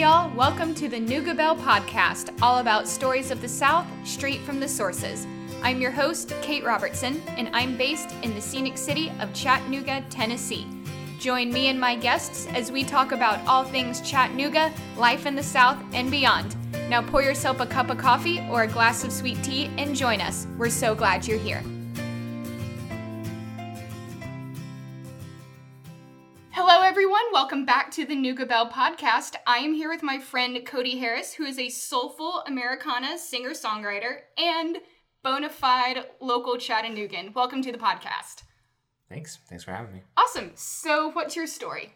[0.00, 0.98] Y'all, welcome to the
[1.34, 5.26] Belle podcast, all about stories of the South straight from the sources.
[5.62, 10.66] I'm your host, Kate Robertson, and I'm based in the scenic city of Chattanooga, Tennessee.
[11.18, 15.42] Join me and my guests as we talk about all things Chattanooga, life in the
[15.42, 16.56] South, and beyond.
[16.88, 20.22] Now pour yourself a cup of coffee or a glass of sweet tea and join
[20.22, 20.46] us.
[20.56, 21.62] We're so glad you're here.
[27.32, 29.36] Welcome back to the Nooga Belle podcast.
[29.46, 34.18] I am here with my friend Cody Harris, who is a soulful Americana singer songwriter
[34.36, 34.78] and
[35.22, 37.32] bona fide local Chattanoogan.
[37.34, 38.42] Welcome to the podcast.
[39.08, 39.38] Thanks.
[39.48, 40.02] Thanks for having me.
[40.16, 40.50] Awesome.
[40.54, 41.92] So, what's your story?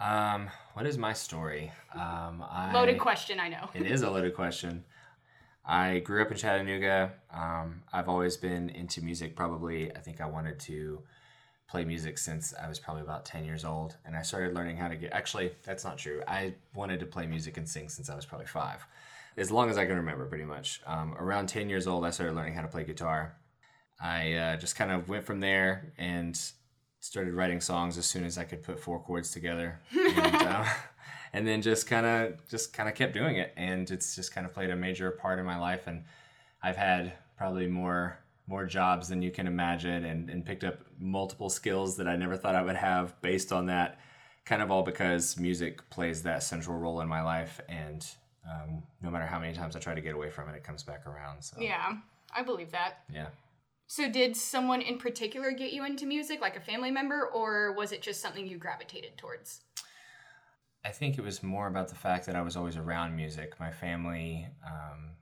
[0.00, 1.70] Um, what is my story?
[1.94, 3.68] Um, I, Loaded question, I know.
[3.74, 4.84] it is a loaded question.
[5.64, 7.12] I grew up in Chattanooga.
[7.32, 9.36] Um, I've always been into music.
[9.36, 11.02] Probably, I think I wanted to
[11.68, 13.96] play music since I was probably about 10 years old.
[14.04, 16.22] And I started learning how to get, actually, that's not true.
[16.26, 18.84] I wanted to play music and sing since I was probably five,
[19.36, 20.80] as long as I can remember, pretty much.
[20.86, 23.36] Um, around 10 years old, I started learning how to play guitar.
[24.00, 26.40] I uh, just kind of went from there and
[27.00, 29.80] started writing songs as soon as I could put four chords together.
[30.18, 30.64] And, uh,
[31.32, 34.46] and then just kind of just kind of kept doing it and it's just kind
[34.46, 36.04] of played a major part in my life and
[36.62, 41.50] I've had probably more more jobs than you can imagine and, and picked up multiple
[41.50, 44.00] skills that I never thought I would have based on that
[44.46, 48.06] kind of all because music plays that central role in my life and
[48.50, 50.82] um, no matter how many times I try to get away from it, it comes
[50.82, 51.42] back around.
[51.42, 51.98] So Yeah,
[52.34, 53.04] I believe that.
[53.12, 53.26] yeah.
[53.90, 57.90] So, did someone in particular get you into music, like a family member, or was
[57.90, 59.62] it just something you gravitated towards?
[60.84, 63.58] I think it was more about the fact that I was always around music.
[63.58, 65.12] My family, um,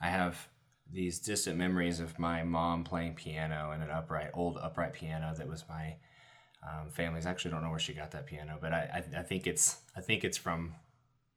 [0.00, 0.48] I have
[0.92, 5.48] these distant memories of my mom playing piano and an upright, old upright piano that
[5.48, 5.96] was my
[6.68, 7.26] um, family's.
[7.26, 10.00] Actually don't know where she got that piano, but I, I, I think it's I
[10.00, 10.74] think it's from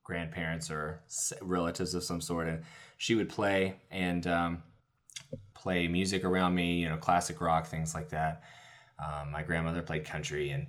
[0.04, 1.02] grandparents or
[1.42, 2.48] relatives of some sort.
[2.48, 2.64] And
[2.98, 4.64] she would play and um,
[5.54, 8.44] play music around me, you know, classic rock, things like that.
[9.04, 10.68] Um, my grandmother played country, and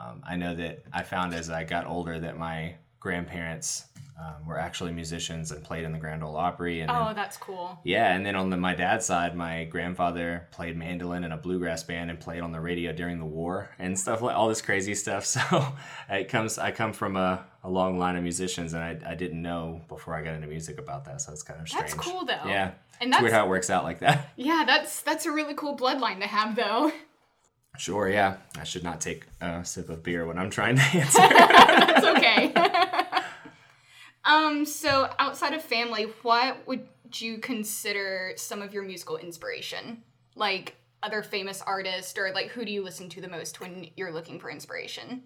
[0.00, 3.84] um, I know that I found as I got older that my grandparents
[4.18, 6.80] um, were actually musicians and played in the Grand Ole Opry.
[6.80, 7.78] And then- Oh, that's cool.
[7.84, 11.82] yeah, and then on the, my dad's side, my grandfather played mandolin in a bluegrass
[11.82, 14.94] band and played on the radio during the war and stuff like all this crazy
[14.94, 15.26] stuff.
[15.36, 15.66] So
[16.08, 19.42] it comes, I come from a, a long line of musicians, and I, I didn't
[19.42, 21.20] know before I got into music about that.
[21.20, 21.90] So it's kind of strange.
[21.90, 22.40] That's cool, though.
[22.46, 22.70] Yeah,
[23.00, 24.30] And it's that's weird how it works out like that.
[24.36, 26.90] yeah, that's that's a really cool bloodline to have, though.
[27.76, 28.36] Sure, yeah.
[28.58, 31.18] I should not take a sip of beer when I'm trying to answer.
[31.18, 32.52] That's okay.
[34.66, 40.02] So outside of family, what would you consider some of your musical inspiration?
[40.34, 44.12] Like other famous artists, or like who do you listen to the most when you're
[44.12, 45.22] looking for inspiration?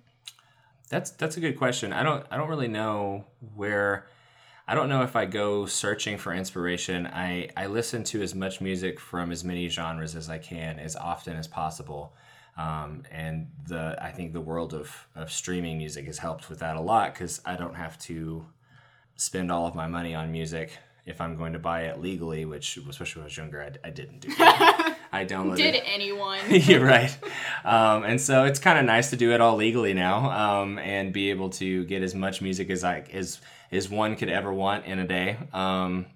[0.89, 1.93] That's that's a good question.
[1.93, 3.25] I don't I don't really know
[3.55, 4.07] where
[4.67, 7.07] I don't know if I go searching for inspiration.
[7.07, 10.97] I I listen to as much music from as many genres as I can as
[10.97, 12.15] often as possible.
[12.57, 16.77] Um, and the I think the world of, of streaming music has helped with that
[16.77, 18.45] a lot because I don't have to
[19.21, 20.73] spend all of my money on music
[21.05, 23.91] if I'm going to buy it legally, which especially when I was younger, I, I
[23.91, 24.29] didn't do.
[24.39, 24.97] That.
[25.13, 25.57] I downloaded.
[25.57, 26.39] Did anyone?
[26.49, 27.17] You're right.
[27.65, 31.13] Um, and so it's kind of nice to do it all legally now um, and
[31.13, 33.41] be able to get as much music as I as
[33.73, 35.37] as one could ever want in a day.
[35.53, 36.07] Um,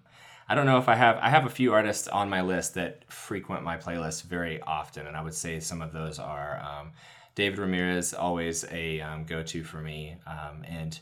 [0.49, 3.03] I don't know if I have I have a few artists on my list that
[3.13, 6.93] frequent my playlist very often, and I would say some of those are um,
[7.35, 10.97] David Ramirez, always a um, go to for me, um, and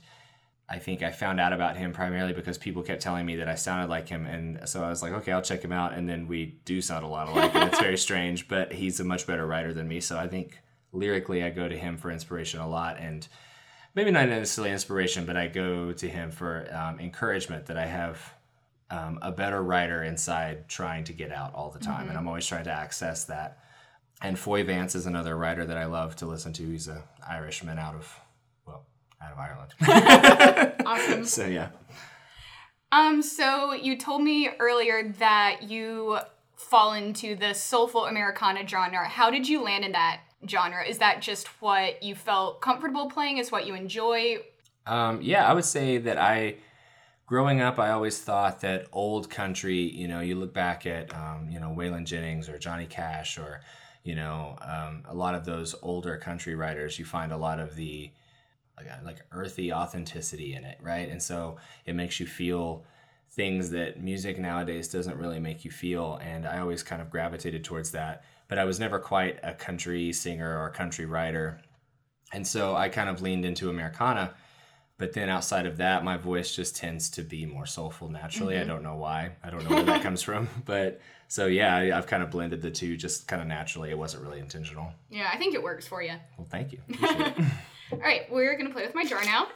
[0.73, 3.57] I think I found out about him primarily because people kept telling me that I
[3.57, 5.93] sounded like him, and so I was like, okay, I'll check him out.
[5.93, 8.49] And then we do sound a lot alike, and it's very strange.
[8.49, 10.59] But he's a much better writer than me, so I think
[10.91, 13.29] lyrically I go to him for inspiration a lot, and
[13.95, 18.33] maybe not necessarily inspiration, but I go to him for um, encouragement that I have
[18.91, 22.47] um, a better writer inside trying to get out all the time, and I'm always
[22.47, 23.59] trying to access that.
[24.23, 26.63] And Foy Vance is another writer that I love to listen to.
[26.63, 28.19] He's an Irishman out of
[29.33, 30.83] of Ireland.
[30.87, 31.25] awesome.
[31.25, 31.71] so yeah.
[32.93, 36.19] Um, so you told me earlier that you
[36.57, 39.09] fall into the soulful Americana genre.
[39.09, 40.85] How did you land in that genre?
[40.87, 43.39] Is that just what you felt comfortable playing?
[43.39, 44.39] Is what you enjoy?
[44.87, 46.57] Um, yeah, I would say that I,
[47.27, 51.49] growing up, I always thought that old country, you know, you look back at, um,
[51.51, 53.61] you know, Waylon Jennings or Johnny Cash or,
[54.03, 57.77] you know, um, a lot of those older country writers, you find a lot of
[57.77, 58.11] the,
[59.05, 61.09] like, earthy authenticity in it, right?
[61.09, 61.57] And so
[61.87, 62.85] it makes you feel
[63.31, 66.21] things that music nowadays doesn't really make you feel.
[66.23, 68.25] And I always kind of gravitated towards that.
[68.49, 71.61] But I was never quite a country singer or a country writer.
[72.33, 74.35] And so I kind of leaned into Americana
[75.03, 78.57] but then outside of that, my voice just tends to be more soulful naturally.
[78.57, 78.69] I mm-hmm.
[78.69, 79.33] don't know why.
[79.43, 82.63] I don't know where that comes from, but so yeah, I, I've kind of blended
[82.63, 83.91] the two just kind of naturally.
[83.91, 84.93] It wasn't really intentional.
[85.11, 86.13] Yeah, I think it works for you.
[86.39, 86.79] Well, thank you.
[87.93, 89.49] All right, we're gonna play with my jar now.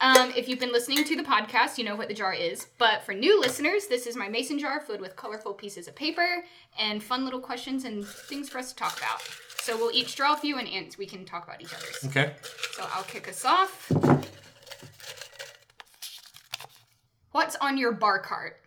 [0.00, 2.66] Um, if you've been listening to the podcast, you know what the jar is.
[2.78, 6.44] But for new listeners, this is my mason jar filled with colorful pieces of paper
[6.78, 9.22] and fun little questions and things for us to talk about.
[9.60, 12.04] So we'll each draw a few and ans- we can talk about each other's.
[12.06, 12.34] okay.
[12.72, 13.90] So I'll kick us off.
[17.32, 18.60] What's on your bar cart?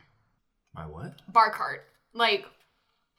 [0.74, 1.14] My what?
[1.32, 1.86] Bar cart.
[2.14, 2.46] Like,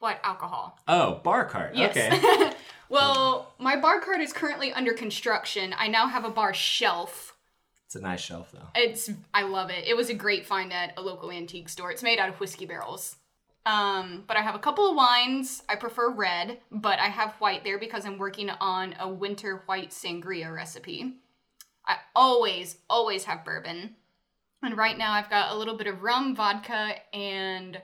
[0.01, 0.77] what alcohol?
[0.87, 1.75] Oh, bar cart.
[1.75, 1.95] Yes.
[1.95, 2.51] Okay.
[2.89, 5.73] well, my bar cart is currently under construction.
[5.77, 7.37] I now have a bar shelf.
[7.85, 8.67] it's a nice shelf though.
[8.75, 9.85] It's I love it.
[9.87, 11.91] It was a great find at a local antique store.
[11.91, 13.15] It's made out of whiskey barrels.
[13.63, 15.61] Um, but I have a couple of wines.
[15.69, 19.91] I prefer red, but I have white there because I'm working on a winter white
[19.91, 21.17] sangria recipe.
[21.85, 23.97] I always, always have bourbon.
[24.63, 27.79] And right now I've got a little bit of rum, vodka, and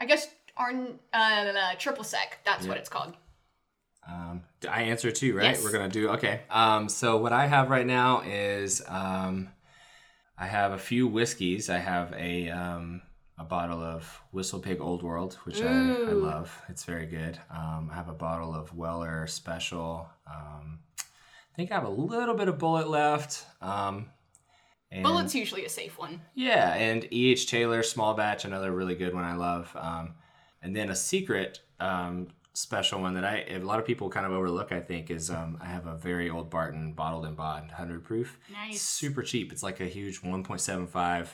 [0.00, 0.26] I guess
[0.56, 2.38] Arn uh, triple sec.
[2.44, 3.14] That's what it's called.
[4.08, 5.44] Um, I answer too, right?
[5.44, 5.62] Yes.
[5.62, 6.40] We're gonna do okay.
[6.50, 9.48] Um, so what I have right now is um,
[10.36, 11.70] I have a few whiskeys.
[11.70, 13.02] I have a um,
[13.38, 16.62] a bottle of Whistle Pig Old World, which I, I love.
[16.68, 17.38] It's very good.
[17.50, 20.08] Um, I have a bottle of Weller Special.
[20.26, 23.44] Um, I think I have a little bit of Bulleit left.
[23.60, 24.06] Um,
[24.90, 26.20] and Bulleit's usually a safe one.
[26.34, 27.46] yeah, and E.H.
[27.46, 29.74] Taylor Small Batch, another really good one I love.
[29.78, 30.14] Um,
[30.62, 34.32] and then a secret um, special one that I a lot of people kind of
[34.32, 38.04] overlook, I think, is um, I have a very old Barton bottled in bond, 100
[38.04, 38.38] proof.
[38.52, 38.80] Nice.
[38.82, 39.52] Super cheap.
[39.52, 41.28] It's like a huge 1.75.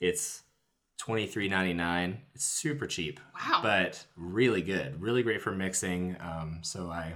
[0.00, 0.42] It's
[1.00, 2.16] 23.99.
[2.34, 3.20] It's super cheap.
[3.34, 3.60] Wow.
[3.62, 5.00] But really good.
[5.00, 6.16] Really great for mixing.
[6.20, 7.14] Um, so I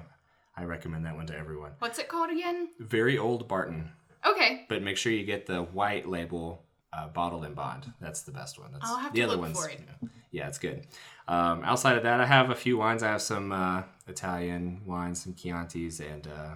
[0.56, 1.72] I recommend that one to everyone.
[1.78, 2.68] What's it called again?
[2.78, 3.90] Very old Barton
[4.26, 4.66] Okay.
[4.68, 7.92] but make sure you get the white label uh, bottled in bond.
[8.00, 8.70] That's the best one.
[8.72, 9.58] That's I'll have the to other look ones.
[9.58, 9.80] for it.
[10.02, 10.86] Yeah, yeah, it's good.
[11.28, 13.02] Um, outside of that, I have a few wines.
[13.02, 16.54] I have some uh, Italian wines, some Chiantis, and uh,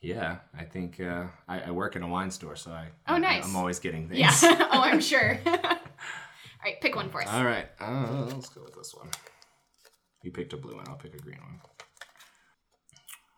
[0.00, 3.18] yeah, I think uh, I, I work in a wine store, so I Oh, I,
[3.18, 3.44] nice.
[3.44, 4.20] I'm always getting things.
[4.20, 4.68] Yeah.
[4.72, 5.38] oh, I'm sure.
[5.46, 5.52] All
[6.64, 7.28] right, pick one for us.
[7.28, 9.10] All right, uh, let's go with this one.
[10.22, 10.88] You picked a blue one.
[10.88, 11.60] I'll pick a green one.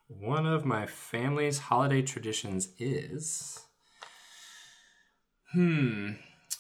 [0.09, 3.61] One of my family's holiday traditions is.
[5.53, 6.13] Hmm.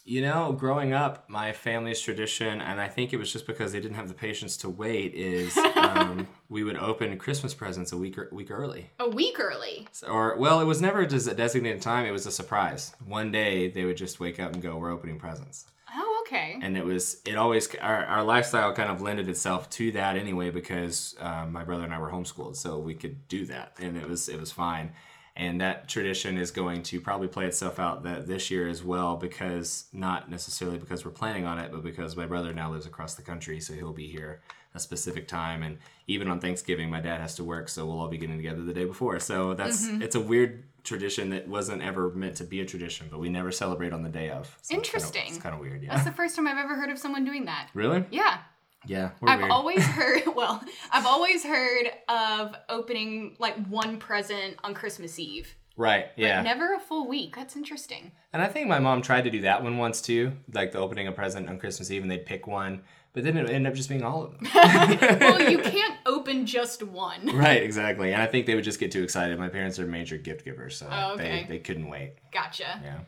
[0.08, 3.80] You know, growing up, my family's tradition, and I think it was just because they
[3.80, 8.16] didn't have the patience to wait, is um, we would open Christmas presents a week,
[8.30, 8.88] week early.
[9.00, 9.88] A week early.
[10.08, 12.94] Or, well, it was never just a designated time, it was a surprise.
[13.04, 16.56] One day, they would just wake up and go, We're opening presents Oh, okay.
[16.62, 20.50] and it was it always our, our lifestyle kind of lended itself to that anyway
[20.50, 24.08] because um, my brother and I were homeschooled so we could do that and it
[24.08, 24.92] was it was fine
[25.36, 29.16] and that tradition is going to probably play itself out that this year as well
[29.16, 33.14] because not necessarily because we're planning on it but because my brother now lives across
[33.14, 34.40] the country so he'll be here
[34.74, 38.08] a specific time and even on Thanksgiving my dad has to work so we'll all
[38.08, 40.02] be getting together the day before so that's mm-hmm.
[40.02, 43.50] it's a weird tradition that wasn't ever meant to be a tradition but we never
[43.50, 45.24] celebrate on the day of So Interesting.
[45.26, 47.46] it's kind of weird yeah That's the first time I've ever heard of someone doing
[47.46, 47.70] that.
[47.74, 48.04] Really?
[48.10, 48.38] Yeah.
[48.86, 49.50] Yeah, we're I've weird.
[49.50, 50.62] always heard, well,
[50.92, 55.54] I've always heard of opening like one present on Christmas Eve.
[55.76, 56.42] right, yeah.
[56.42, 57.34] Never a full week.
[57.36, 58.12] That's interesting.
[58.32, 61.06] and I think my mom tried to do that one once too, like the opening
[61.08, 63.88] a present on Christmas Eve and they'd pick one, but then it ended up just
[63.88, 64.46] being all of them.
[65.20, 67.34] Well, you can't open just one.
[67.36, 68.12] right, exactly.
[68.12, 69.38] And I think they would just get too excited.
[69.38, 71.42] My parents are major gift givers, so Oh, okay.
[71.48, 72.12] they, they couldn't wait.
[72.32, 72.80] Gotcha.
[72.84, 72.98] Yeah.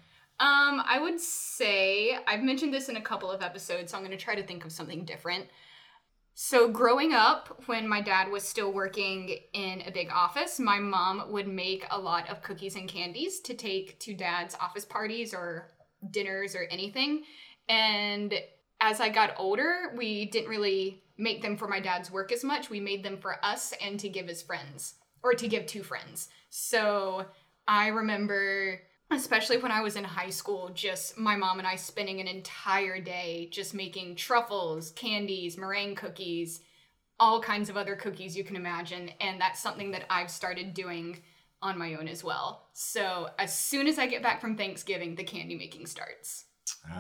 [0.41, 4.17] Um, I would say I've mentioned this in a couple of episodes, so I'm going
[4.17, 5.47] to try to think of something different.
[6.35, 11.33] So, growing up, when my dad was still working in a big office, my mom
[11.33, 15.73] would make a lot of cookies and candies to take to dad's office parties or
[16.13, 17.25] dinners or anything.
[17.69, 18.33] And
[18.81, 22.71] as I got older, we didn't really make them for my dad's work as much.
[22.71, 26.29] We made them for us and to give as friends or to give to friends.
[26.51, 27.27] So,
[27.67, 32.21] I remember especially when I was in high school, just my mom and I spending
[32.21, 36.61] an entire day just making truffles, candies, meringue cookies,
[37.21, 39.11] all kinds of other cookies you can imagine.
[39.21, 41.19] And that's something that I've started doing
[41.61, 42.67] on my own as well.
[42.73, 46.45] So as soon as I get back from Thanksgiving, the candy making starts.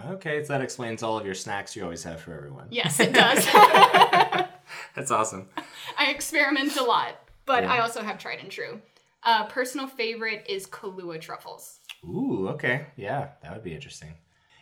[0.08, 2.66] Okay, so that explains all of your snacks you always have for everyone.
[2.70, 3.44] Yes, it does.
[4.94, 5.48] That's awesome.
[5.96, 7.14] I experiment a lot,
[7.46, 7.72] but Yeah.
[7.72, 8.80] I also have tried and true.
[9.22, 11.77] Uh, personal favorite is Kahlua truffles.
[12.04, 12.86] Ooh, okay.
[12.96, 14.14] Yeah, that would be interesting.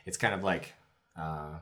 [0.07, 0.73] It's kind of like
[1.19, 1.59] uh,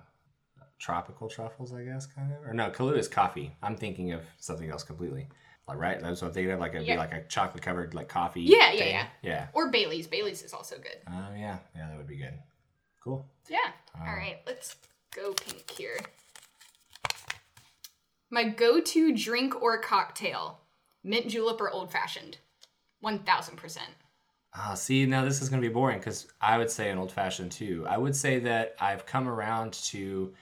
[0.79, 2.47] tropical truffles, I guess, kind of.
[2.49, 3.55] Or no, Kahlua is coffee.
[3.63, 5.29] I'm thinking of something else completely.
[5.67, 6.61] Like right, that's what I'm thinking of.
[6.61, 6.95] Like it'd Yeah.
[6.95, 8.43] be like a chocolate covered like coffee.
[8.43, 8.93] Yeah, yeah, thing.
[8.95, 9.07] yeah.
[9.23, 9.47] yeah.
[9.55, 10.07] Or Bailey's.
[10.07, 10.99] Bailey's is also good.
[11.09, 12.35] Oh yeah, yeah, that would be good.
[13.03, 13.27] Cool.
[13.49, 13.59] Yeah.
[13.99, 14.77] All right, let's
[15.15, 15.97] go pink here.
[18.31, 20.61] My go to drink or cocktail
[21.03, 22.39] mint julep or old fashioned.
[23.03, 23.79] 1000%.
[24.57, 27.11] Ah, see, now this is going to be boring because I would say an old
[27.11, 27.85] fashioned too.
[27.89, 30.33] I would say that I've come around to.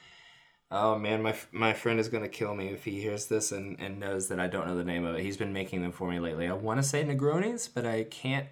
[0.70, 3.78] Oh man, my my friend is going to kill me if he hears this and,
[3.80, 5.22] and knows that I don't know the name of it.
[5.22, 6.46] He's been making them for me lately.
[6.48, 8.46] I want to say Negronis, but I can't.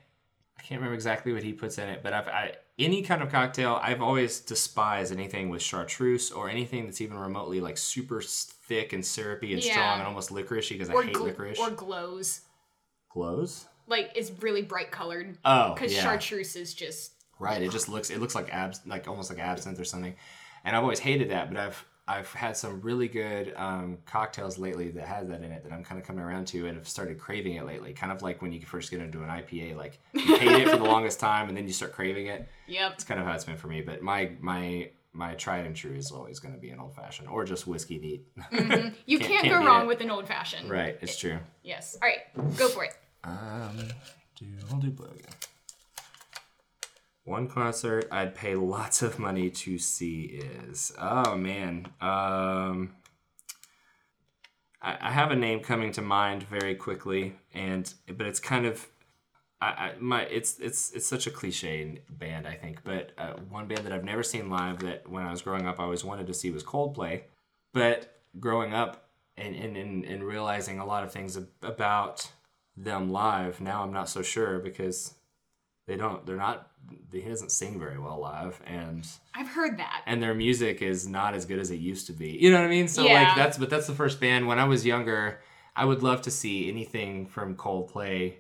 [0.59, 2.03] I can't remember exactly what he puts in it.
[2.03, 6.85] But I've I, any kind of cocktail, I've always despised anything with chartreuse or anything
[6.85, 9.73] that's even remotely like super thick and syrupy and Yeah.
[9.73, 11.59] strong and almost licoricey because I hate gl- licorice.
[11.59, 12.43] or glows.
[13.11, 13.67] Glows.
[13.91, 15.37] Like, it's really bright colored.
[15.45, 16.03] Oh, Because yeah.
[16.03, 17.13] chartreuse is just.
[17.39, 17.61] Right.
[17.63, 20.15] It just looks it looks like abs like almost like absinthe or something.
[20.65, 24.91] And I've always hated that, but I've I've had some really good um, cocktails lately
[24.91, 27.19] that has that in it that I'm kind of coming around to and have started
[27.19, 27.93] craving it lately.
[27.95, 30.77] Kind of like when you first get into an IPA, like you hate it for
[30.77, 32.47] the longest time and then you start craving it.
[32.69, 32.93] Yep.
[32.95, 33.81] It's kind of how it's been for me.
[33.81, 37.29] But my my my tried and true is always going to be an old fashioned
[37.29, 38.27] or just whiskey neat.
[39.07, 39.87] You Can't- can't, go wrong it.
[39.89, 40.69] with an old fashioned.
[40.69, 40.99] right.
[41.01, 41.39] It's true.
[41.63, 41.97] Yes.
[42.03, 42.93] All right, go for it.
[43.25, 43.77] Um,
[44.37, 45.35] do I'll do blue again.
[47.25, 51.87] One concert I'd pay lots of money to see is oh man.
[52.01, 52.95] Um,
[54.83, 58.89] I, I have a name coming to mind very quickly, and but it's kind of.
[59.63, 63.69] I, I my it's it's it's such a cliche band I think, but uh, one
[63.69, 66.27] band that I've never seen live that when I was growing up I always wanted
[66.29, 67.25] to see was Coldplay,
[67.75, 72.27] but growing up and and, and, and realizing a lot of things about
[72.77, 75.15] them live now i'm not so sure because
[75.87, 76.69] they don't they're not
[77.13, 80.03] he doesn't sing very well live and I've heard that.
[80.07, 82.65] and their music is not as good as it used to be you know what
[82.67, 83.15] i mean so Yeah.
[83.25, 85.41] like that's but that's the first band when i was younger
[85.77, 88.35] i would love to see anything from coldplay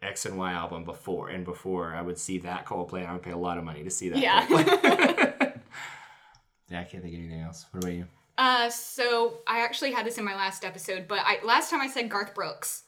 [0.00, 3.22] x and y album before and before i would see that coldplay and i would
[3.22, 4.46] pay a lot of money to see that Yeah.
[6.68, 8.06] Yeah i can't think of anything else what about you
[8.38, 11.86] Uh, so I actually had this in my last episode, but I last time I
[11.88, 12.82] said Garth Brooks.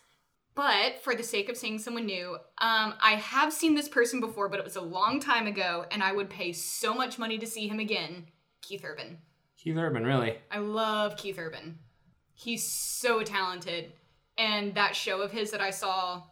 [0.58, 4.48] But for the sake of saying someone new, um, I have seen this person before,
[4.48, 7.46] but it was a long time ago, and I would pay so much money to
[7.46, 8.26] see him again.
[8.60, 9.18] Keith Urban.
[9.56, 11.78] keith urban really I love Keith Urban.
[12.34, 13.92] He's so talented.
[14.36, 16.22] And that show of his that I saw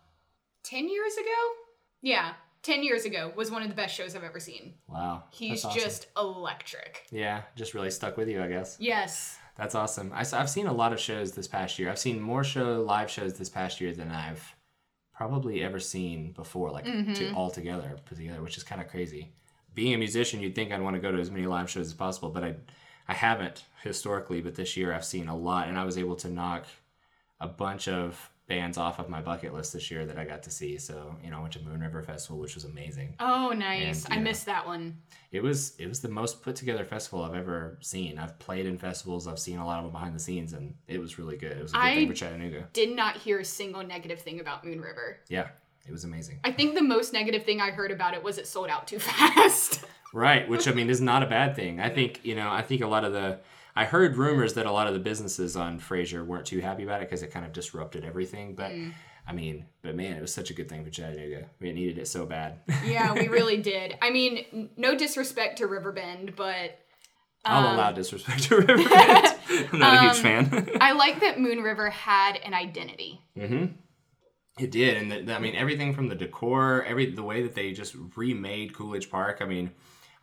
[0.64, 1.40] 10 years ago?
[2.02, 4.74] Yeah, 10 years ago was one of the best shows I've ever seen.
[4.88, 5.80] wow He's awesome.
[5.80, 7.06] just electric.
[7.12, 9.38] yeah just really stuck with you i guess Yes.
[9.56, 10.12] That's awesome.
[10.14, 11.90] I, have seen a lot of shows this past year.
[11.90, 14.54] I've seen more show live shows this past year than I've
[15.14, 17.36] probably ever seen before, like to, mm-hmm.
[17.36, 19.32] all together put together, which is kind of crazy.
[19.74, 21.94] Being a musician, you'd think I'd want to go to as many live shows as
[21.94, 22.54] possible, but I,
[23.08, 24.42] I haven't historically.
[24.42, 26.66] But this year, I've seen a lot, and I was able to knock
[27.40, 30.50] a bunch of bands off of my bucket list this year that I got to
[30.50, 30.78] see.
[30.78, 33.14] So you know, I went to Moon River Festival, which was amazing.
[33.18, 34.04] Oh, nice.
[34.04, 34.98] And, I know, missed that one.
[35.32, 38.18] It was it was the most put together festival I've ever seen.
[38.18, 39.26] I've played in festivals.
[39.26, 41.56] I've seen a lot of them behind the scenes, and it was really good.
[41.56, 42.68] It was a good I- thing for Chattanooga.
[42.72, 45.18] Did not hear a single negative thing about Moon River.
[45.28, 45.48] Yeah,
[45.86, 46.38] it was amazing.
[46.44, 48.98] I think the most negative thing I heard about it was it sold out too
[49.00, 49.84] fast.
[50.12, 51.80] Right, which I mean is not a bad thing.
[51.80, 52.50] I think you know.
[52.50, 53.40] I think a lot of the
[53.76, 57.02] I heard rumors that a lot of the businesses on Frazier weren't too happy about
[57.02, 58.54] it because it kind of disrupted everything.
[58.54, 58.94] But mm.
[59.28, 61.50] I mean, but man, it was such a good thing for Chattanooga.
[61.60, 62.60] We needed it so bad.
[62.86, 63.98] yeah, we really did.
[64.00, 66.78] I mean, no disrespect to Riverbend, but
[67.44, 68.90] I'll um, allow disrespect to Riverbend.
[68.90, 70.70] I'm not a huge um, fan.
[70.80, 73.20] I like that Moon River had an identity.
[73.36, 73.74] Mm-hmm.
[74.58, 77.72] It did, and the, I mean everything from the decor, every the way that they
[77.72, 79.42] just remade Coolidge Park.
[79.42, 79.70] I mean,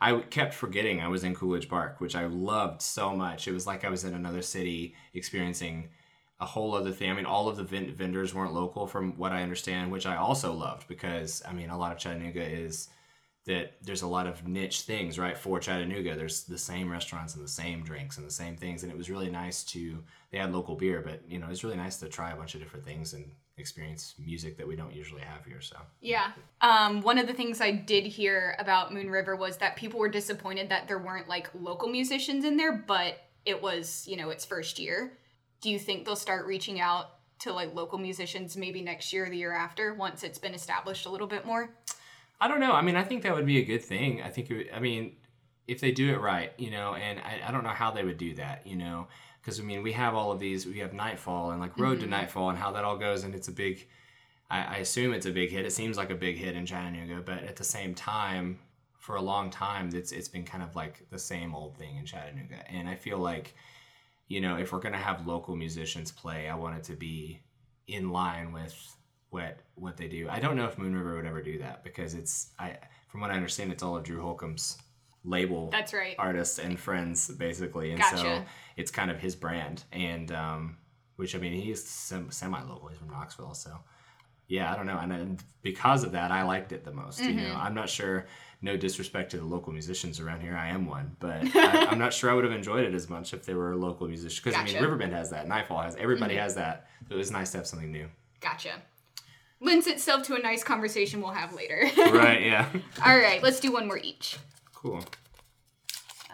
[0.03, 3.47] I kept forgetting I was in Coolidge Park, which I loved so much.
[3.47, 5.87] It was like I was in another city experiencing
[6.41, 7.09] a whole other thing.
[7.09, 10.17] I mean, all of the vend- vendors weren't local, from what I understand, which I
[10.17, 12.89] also loved because I mean, a lot of Chattanooga is
[13.45, 16.17] that there's a lot of niche things, right, for Chattanooga.
[16.17, 19.09] There's the same restaurants and the same drinks and the same things, and it was
[19.09, 20.03] really nice to.
[20.31, 22.61] They had local beer, but you know, it's really nice to try a bunch of
[22.61, 25.61] different things and experience music that we don't usually have here.
[25.61, 26.31] So Yeah.
[26.61, 30.09] Um, one of the things I did hear about Moon River was that people were
[30.09, 34.45] disappointed that there weren't like local musicians in there, but it was, you know, its
[34.45, 35.17] first year.
[35.61, 39.29] Do you think they'll start reaching out to like local musicians maybe next year or
[39.29, 41.69] the year after once it's been established a little bit more?
[42.41, 42.73] I don't know.
[42.73, 44.21] I mean, I think that would be a good thing.
[44.21, 45.15] I think, it would, I mean,
[45.67, 48.17] if they do it right, you know, and I, I don't know how they would
[48.17, 49.07] do that, you know,
[49.43, 52.01] because I mean, we have all of these, we have Nightfall and like Road to
[52.03, 52.11] mm-hmm.
[52.11, 53.85] Nightfall and how that all goes, and it's a big,
[54.49, 55.65] I, I assume it's a big hit.
[55.65, 58.59] It seems like a big hit in Chattanooga, but at the same time,
[58.97, 62.05] for a long time, it's it's been kind of like the same old thing in
[62.05, 63.53] Chattanooga, and I feel like,
[64.29, 67.41] you know, if we're gonna have local musicians play, I want it to be
[67.87, 68.95] in line with
[69.29, 70.29] what what they do.
[70.29, 72.77] I don't know if Moon River would ever do that because it's I
[73.09, 74.77] from what I understand it's all of Drew Holcomb's
[75.23, 76.15] label That's right.
[76.19, 77.91] artists and friends basically.
[77.91, 78.43] And so
[78.77, 79.83] it's kind of his brand.
[79.91, 80.77] And um
[81.15, 82.87] which I mean he's sem- semi-local.
[82.89, 83.53] He's from Knoxville.
[83.53, 83.71] So
[84.47, 84.97] yeah I don't know.
[84.97, 87.37] And because of that I liked it the most you Mm-hmm.
[87.47, 88.25] know I'm not sure
[88.61, 92.13] no disrespect to the local musicians around here I am one but I, I'm not
[92.13, 94.63] sure I would have enjoyed it as much if there were local musicians because I
[94.63, 94.83] mean Gotcha.
[94.85, 95.47] Riverbend has that.
[95.47, 96.87] Nightfall has everybody has that.
[97.07, 98.07] So it was nice to have something new.
[98.41, 98.71] Gotcha.
[99.61, 101.89] Lends itself to a nice conversation we'll have later.
[101.97, 102.67] right yeah.
[103.05, 104.37] All right, let's do one more each.
[104.83, 105.03] Cool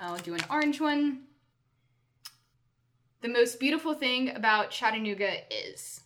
[0.02, 1.26] I'll do an orange one.
[3.22, 6.02] The most beautiful thing about Chattanooga is.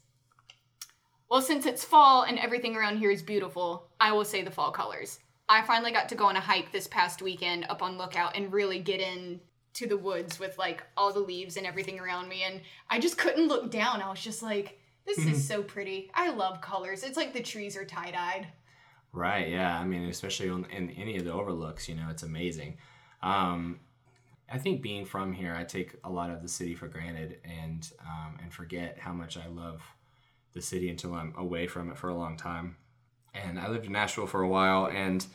[1.30, 4.72] Well, since it's fall and everything around here is beautiful, I will say the fall
[4.72, 5.20] colors.
[5.48, 8.52] I finally got to go on a hike this past weekend up on Lookout and
[8.52, 9.40] really get in
[9.76, 13.18] to the woods with like all the leaves and everything around me and I just
[13.18, 14.02] couldn't look down.
[14.02, 15.38] I was just like, this is mm-hmm.
[15.38, 16.10] so pretty.
[16.14, 17.04] I love colors.
[17.04, 18.48] It's like the trees are tie-dyed.
[19.14, 19.48] Right.
[19.50, 19.80] Yeah.
[19.80, 22.78] I mean, especially on, in any of the overlooks, you know, it's amazing.
[23.22, 23.80] Um,
[24.52, 27.88] I think being from here, I take a lot of the city for granted and
[28.02, 29.82] um, and forget how much I love
[30.54, 32.76] the city until I'm away from it for a long time.
[33.34, 35.26] And I lived in Nashville for a while, and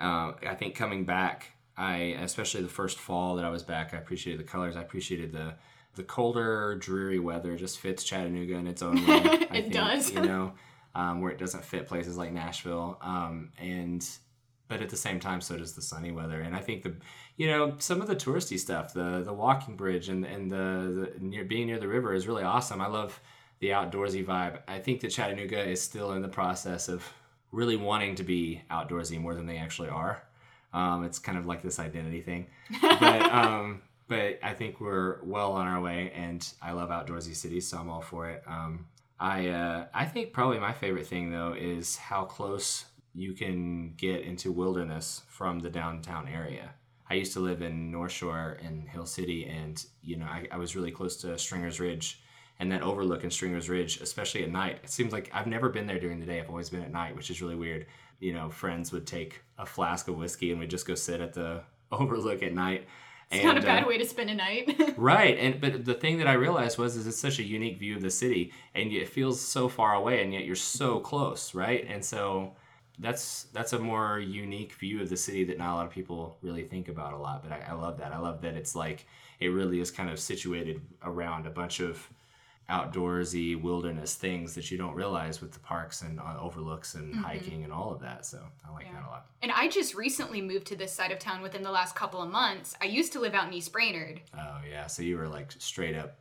[0.00, 3.98] uh, I think coming back, I especially the first fall that I was back, I
[3.98, 4.76] appreciated the colors.
[4.76, 5.54] I appreciated the
[5.94, 7.56] the colder, dreary weather.
[7.56, 9.02] Just fits Chattanooga in its own way.
[9.06, 10.10] I It think, does.
[10.12, 10.52] You know,
[10.94, 12.98] um, where it doesn't fit places like Nashville.
[13.02, 14.06] Um, and
[14.68, 16.40] but at the same time, so does the sunny weather.
[16.42, 16.94] And I think the,
[17.36, 21.24] you know, some of the touristy stuff, the the walking bridge and and the, the
[21.24, 22.80] near being near the river is really awesome.
[22.80, 23.18] I love
[23.60, 24.60] the outdoorsy vibe.
[24.68, 27.04] I think that Chattanooga is still in the process of
[27.50, 30.22] really wanting to be outdoorsy more than they actually are.
[30.72, 32.46] Um, it's kind of like this identity thing,
[32.82, 37.66] but um, but I think we're well on our way, and I love outdoorsy cities,
[37.66, 38.42] so I'm all for it.
[38.46, 38.86] Um,
[39.20, 42.84] I uh, I think probably my favorite thing though is how close
[43.14, 46.70] you can get into wilderness from the downtown area.
[47.10, 50.56] I used to live in North Shore in Hill City, and you know I, I
[50.56, 52.22] was really close to Stringer's Ridge,
[52.60, 54.80] and that overlook in Stringer's Ridge, especially at night.
[54.84, 56.40] It seems like I've never been there during the day.
[56.40, 57.86] I've always been at night, which is really weird.
[58.20, 61.34] You know, friends would take a flask of whiskey and we'd just go sit at
[61.34, 62.86] the overlook at night.
[63.30, 64.94] It's not a bad uh, way to spend a night.
[64.98, 67.94] Right, and but the thing that I realized was is it's such a unique view
[67.94, 71.86] of the city, and it feels so far away, and yet you're so close, right?
[71.88, 72.54] And so
[72.98, 76.36] that's that's a more unique view of the city that not a lot of people
[76.42, 77.42] really think about a lot.
[77.42, 78.12] But I, I love that.
[78.12, 79.06] I love that it's like
[79.40, 82.08] it really is kind of situated around a bunch of
[82.70, 87.64] outdoorsy wilderness things that you don't realize with the parks and uh, overlooks and hiking
[87.64, 88.26] and all of that.
[88.26, 89.26] So I like that a lot.
[89.42, 92.30] and I just recently moved to this side of town within the last couple of
[92.30, 92.76] months.
[92.82, 94.20] I used to live out in East Brainerd.
[94.36, 96.18] Oh yeah, so you were like straight up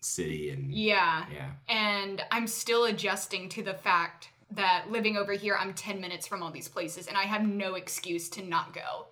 [0.00, 1.26] city and Yeah.
[1.32, 1.50] yeah.
[1.68, 6.42] And I'm still adjusting to the fact that living over here, I'm 10 minutes from
[6.42, 9.06] all these places, and I have no excuse to not go.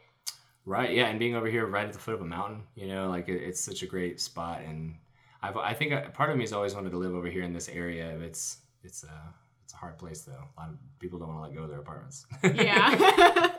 [0.64, 3.08] Right, yeah, and being over here right at the foot of a mountain, you know,
[3.08, 4.94] like it, it's such a great spot, and
[5.42, 7.52] I've, I think I, part of me has always wanted to live over here in
[7.52, 8.16] this area.
[8.20, 10.32] It's it's a it's a hard place though.
[10.32, 12.26] A lot of people don't want to let go of their apartments.
[12.42, 12.96] Yeah.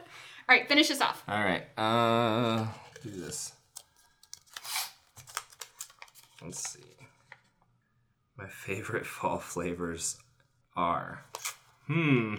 [0.50, 1.24] all right, finish this off.
[1.28, 2.66] All right, uh,
[3.04, 3.54] do this.
[6.44, 6.80] Let's see.
[8.38, 10.18] My favorite fall flavors
[10.76, 11.26] are,
[11.88, 12.36] hmm.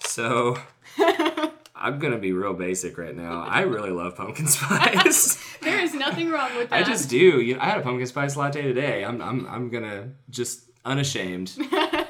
[0.00, 0.58] So.
[1.78, 3.42] I'm gonna be real basic right now.
[3.48, 5.44] I really love pumpkin spice.
[5.60, 6.76] There is nothing wrong with that.
[6.76, 7.40] I just do.
[7.40, 9.04] You know, I had a pumpkin spice latte today.
[9.04, 11.52] I'm I'm I'm gonna just unashamed.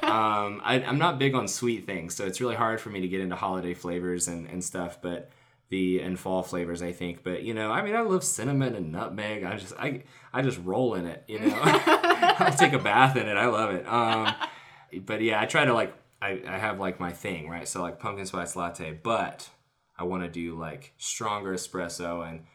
[0.03, 3.07] um, I, I'm not big on sweet things, so it's really hard for me to
[3.07, 5.01] get into holiday flavors and, and stuff.
[5.01, 5.31] But
[5.69, 7.23] the and fall flavors, I think.
[7.23, 9.43] But you know, I mean, I love cinnamon and nutmeg.
[9.43, 11.23] I just I I just roll in it.
[11.27, 13.35] You know, I'll take a bath in it.
[13.35, 13.87] I love it.
[13.87, 14.33] Um,
[15.05, 17.67] but yeah, I try to like I, I have like my thing right.
[17.67, 19.49] So like pumpkin spice latte, but
[19.99, 22.45] I want to do like stronger espresso and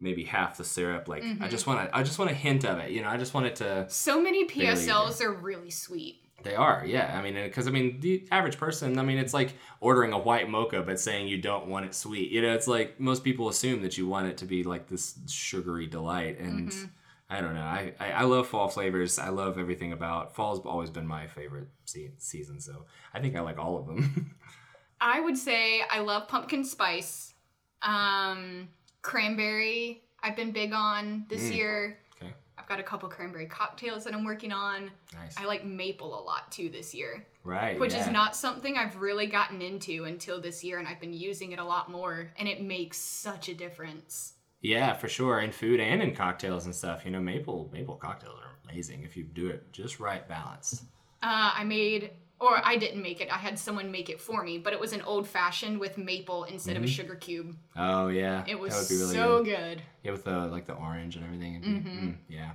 [0.00, 1.08] maybe half the syrup.
[1.08, 1.48] Like I mm-hmm.
[1.48, 2.90] just want to I just want a hint of it.
[2.90, 3.86] You know, I just want it to.
[3.88, 6.22] So many PSLs are really sweet.
[6.42, 7.18] They are, yeah.
[7.18, 10.18] I mean, uh, because I mean, the average person, I mean, it's like ordering a
[10.18, 12.30] white mocha, but saying you don't want it sweet.
[12.30, 15.18] You know, it's like most people assume that you want it to be like this
[15.26, 16.86] sugary delight, and mm-hmm.
[17.28, 17.62] I don't know.
[17.62, 19.18] I, I I love fall flavors.
[19.18, 23.40] I love everything about fall's always been my favorite se- season, so I think I
[23.40, 24.36] like all of them.
[25.00, 27.34] I would say I love pumpkin spice.
[27.82, 28.68] Um,
[29.02, 31.98] cranberry, I've been big on this year.
[32.20, 34.90] okay, I've got a couple cranberry cocktails that I'm working on.
[35.14, 35.36] nice.
[35.36, 39.26] I like maple a lot too this year, right, which is not something I've really
[39.26, 42.62] gotten into until this year, and I've been using it a lot more, and it
[42.62, 44.32] makes such a difference.
[44.62, 45.40] Yeah, for sure.
[45.40, 47.04] In food and in cocktails and stuff.
[47.04, 50.82] You know, maple maple cocktails are amazing if you do it just right balanced.
[51.22, 53.28] Uh, I made, or I didn't make it.
[53.32, 56.44] I had someone make it for me, but it was an old fashioned with maple
[56.44, 57.56] instead of a sugar cube.
[57.76, 59.56] Oh yeah, It was that would be really so good.
[59.56, 59.82] good.
[60.02, 61.60] Yeah, with the like the orange and everything.
[61.60, 62.50] Be- mm, yeah,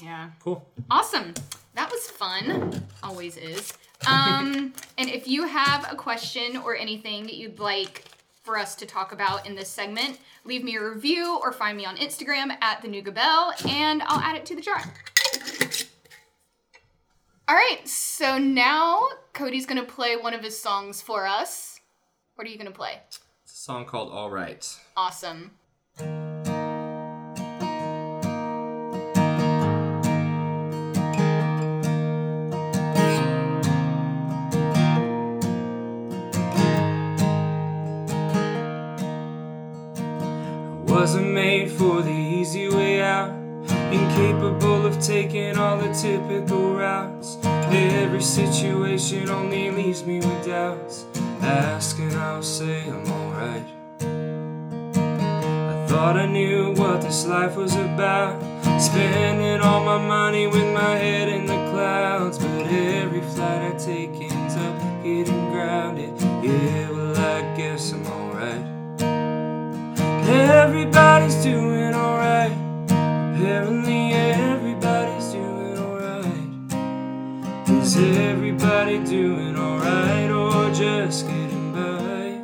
[0.00, 0.30] Yeah.
[0.40, 0.68] cool.
[0.90, 1.34] Awesome.
[1.74, 2.82] That was fun.
[3.02, 3.72] Always is.
[4.06, 8.04] Um, and if you have a question or anything you'd like
[8.42, 11.84] for us to talk about in this segment, leave me a review or find me
[11.86, 14.82] on Instagram at the Nooga Belle, and I'll add it to the jar.
[17.48, 21.80] All right, so now Cody's gonna play one of his songs for us.
[22.36, 23.00] What are you gonna play?
[23.08, 23.18] It's
[23.52, 24.66] a song called All Right.
[24.96, 25.52] Awesome.
[44.62, 47.36] Incapable of taking all the typical routes.
[47.42, 51.04] Every situation only leaves me with doubts.
[51.40, 53.64] Asking, I'll say I'm alright.
[54.00, 58.40] I thought I knew what this life was about.
[58.80, 62.38] Spending all my money with my head in the clouds.
[62.38, 66.20] But every flight I take ends up getting grounded.
[66.20, 68.64] Yeah, well, I guess I'm alright.
[70.28, 72.52] Everybody's doing alright.
[73.34, 74.41] Apparently, everybody's
[77.94, 82.40] Is everybody doing alright or just getting by?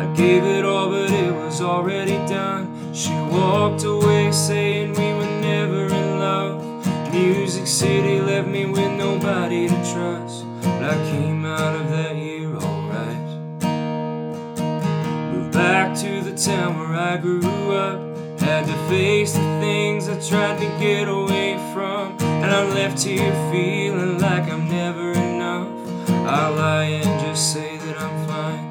[0.00, 2.94] I gave it all, but it was already done.
[2.94, 7.12] She walked away saying we were never in love.
[7.12, 10.46] Music City left me with nobody to trust.
[10.62, 13.28] But I came out of that year alright.
[15.30, 18.11] Moved back to the town where I grew up.
[18.52, 22.18] Had to face the things I tried to get away from.
[22.20, 25.70] And I'm left here feeling like I'm never enough.
[26.28, 28.66] I'll lie and just say that I'm fine.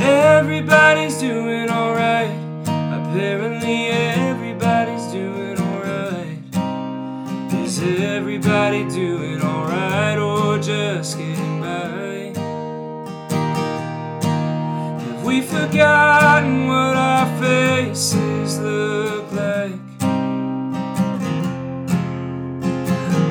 [0.00, 2.34] Everybody's doing alright.
[2.64, 6.40] Apparently, everybody's doing alright.
[7.62, 11.16] Is everybody doing alright or just
[15.56, 19.72] forgotten what our faces look like?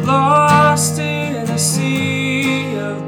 [0.06, 3.05] Lost in a sea of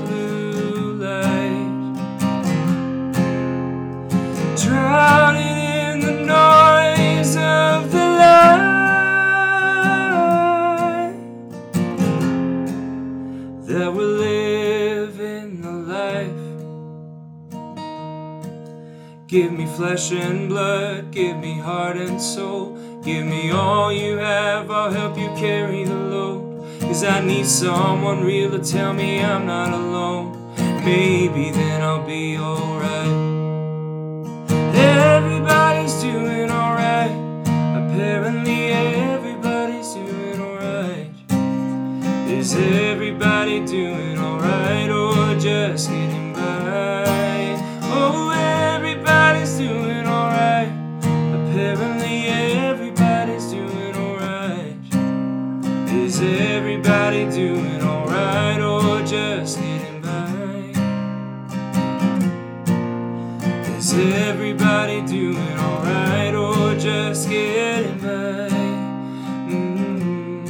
[19.77, 22.75] flesh and blood, give me heart and soul.
[23.03, 26.81] Give me all you have, I'll help you carry the load.
[26.81, 30.55] Cause I need someone real to tell me I'm not alone.
[30.83, 33.16] Maybe then I'll be alright.
[67.17, 68.49] Or just getting by?
[69.49, 70.45] Mm.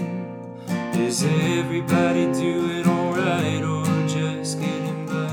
[0.98, 5.32] Is everybody doing alright or just getting by?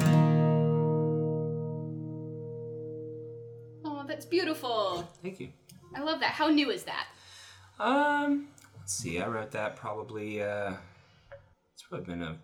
[3.84, 5.08] Oh, that's beautiful.
[5.22, 5.48] Thank you.
[5.96, 6.30] I love that.
[6.30, 7.08] How new is that?
[7.80, 9.20] Um, let's see.
[9.20, 10.40] I wrote that probably.
[10.42, 10.74] Uh,
[11.72, 12.36] it's probably been a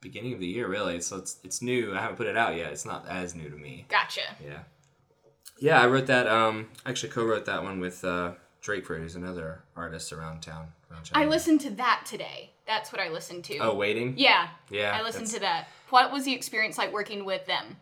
[0.00, 1.00] beginning of the year, really.
[1.00, 1.94] So it's it's new.
[1.94, 2.72] I haven't put it out yet.
[2.72, 3.86] It's not as new to me.
[3.88, 4.22] Gotcha.
[4.44, 4.62] Yeah.
[5.62, 6.26] Yeah, I wrote that.
[6.26, 10.68] Um, I actually co-wrote that one with uh, Drakeford, who's another artist around town.
[10.90, 12.50] Around I listened to that today.
[12.66, 13.58] That's what I listened to.
[13.58, 14.14] Oh, waiting.
[14.16, 14.48] Yeah.
[14.70, 15.68] Yeah, I listened that's- to that.
[15.90, 17.76] What was the experience like working with them?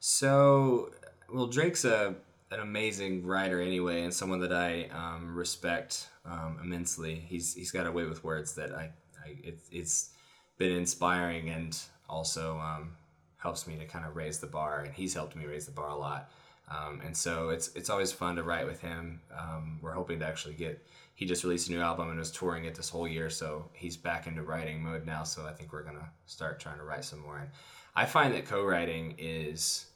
[0.00, 0.90] So,
[1.32, 2.16] well, Drake's a
[2.50, 7.14] an amazing writer anyway, and someone that I um, respect um, immensely.
[7.14, 8.90] He's he's got a way with words that I,
[9.24, 10.10] I it, it's
[10.58, 11.78] been inspiring and
[12.10, 12.96] also um,
[13.36, 15.88] helps me to kind of raise the bar, and he's helped me raise the bar
[15.88, 16.30] a lot.
[16.68, 19.20] Um, and so it's it's always fun to write with him.
[19.38, 20.84] Um, we're hoping to actually get.
[21.14, 23.96] He just released a new album and was touring it this whole year, so he's
[23.96, 25.22] back into writing mode now.
[25.24, 27.38] So I think we're gonna start trying to write some more.
[27.38, 27.50] And
[27.94, 29.86] I find that co-writing is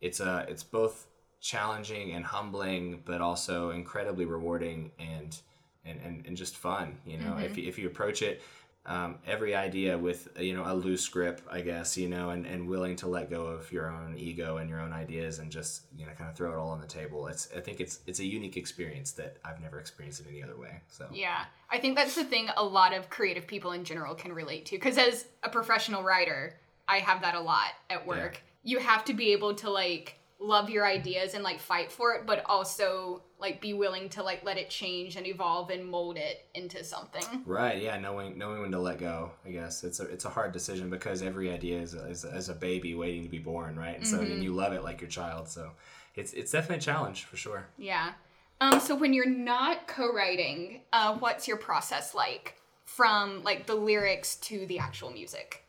[0.00, 1.06] it's a it's both
[1.40, 5.36] challenging and humbling, but also incredibly rewarding and
[5.84, 6.98] and, and, and just fun.
[7.04, 8.40] You know, if, you, if you approach it
[8.84, 12.68] um, every idea with you know a loose grip, I guess you know, and, and
[12.68, 16.04] willing to let go of your own ego and your own ideas and just you
[16.04, 17.28] know kind of throw it all on the table.
[17.28, 20.58] It's I think it's it's a unique experience that I've never experienced in any other
[20.58, 20.80] way.
[20.88, 24.32] So Yeah, I think that's the thing a lot of creative people in general can
[24.32, 24.76] relate to.
[24.76, 28.42] Because as a professional writer, I have that a lot at work.
[28.64, 32.26] You have to be able to like love your ideas and like fight for it,
[32.26, 36.46] but also like be willing to like let it change and evolve and mold it
[36.54, 37.24] into something.
[37.46, 37.80] Right.
[37.80, 37.98] Yeah.
[37.98, 39.30] Knowing knowing when to let go.
[39.46, 42.36] I guess it's a it's a hard decision because every idea is a, is a,
[42.36, 43.96] is a baby waiting to be born, right?
[43.96, 45.48] And so and you love it like your child.
[45.48, 45.72] So
[46.14, 47.66] it's it's definitely a challenge for sure.
[47.78, 48.12] Yeah.
[48.60, 48.80] Um.
[48.80, 54.66] So when you're not co-writing, uh, what's your process like from like the lyrics to
[54.66, 55.64] the actual music?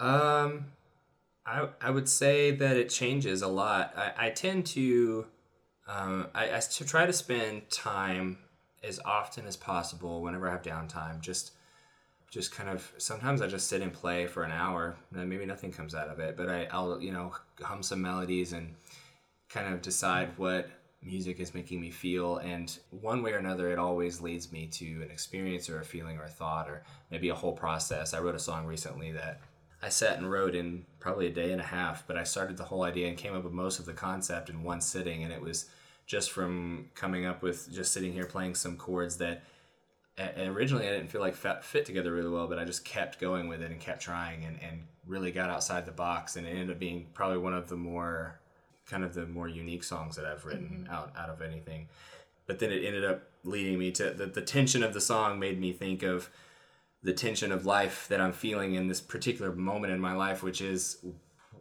[0.00, 0.66] Um,
[1.48, 3.94] I I would say that it changes a lot.
[3.96, 5.26] I, I tend to,
[5.86, 8.38] um, I, I to try to spend time
[8.84, 11.20] as often as possible whenever I have downtime.
[11.20, 11.52] Just
[12.30, 15.72] just kind of sometimes I just sit and play for an hour and maybe nothing
[15.72, 18.74] comes out of it, but I, I'll you know hum some melodies and
[19.48, 20.68] kind of decide what
[21.02, 25.00] music is making me feel and one way or another it always leads me to
[25.02, 28.34] an experience or a feeling or a thought or maybe a whole process i wrote
[28.34, 29.40] a song recently that
[29.82, 32.64] i sat and wrote in probably a day and a half but i started the
[32.64, 35.40] whole idea and came up with most of the concept in one sitting and it
[35.40, 35.66] was
[36.06, 39.42] just from coming up with just sitting here playing some chords that
[40.36, 43.62] originally I didn't feel like fit, together really well, but I just kept going with
[43.62, 46.36] it and kept trying and, and really got outside the box.
[46.36, 48.40] And it ended up being probably one of the more
[48.86, 50.92] kind of the more unique songs that I've written mm-hmm.
[50.92, 51.88] out, out of anything.
[52.46, 55.60] But then it ended up leading me to the, the tension of the song made
[55.60, 56.30] me think of
[57.02, 60.60] the tension of life that I'm feeling in this particular moment in my life, which
[60.60, 60.98] is,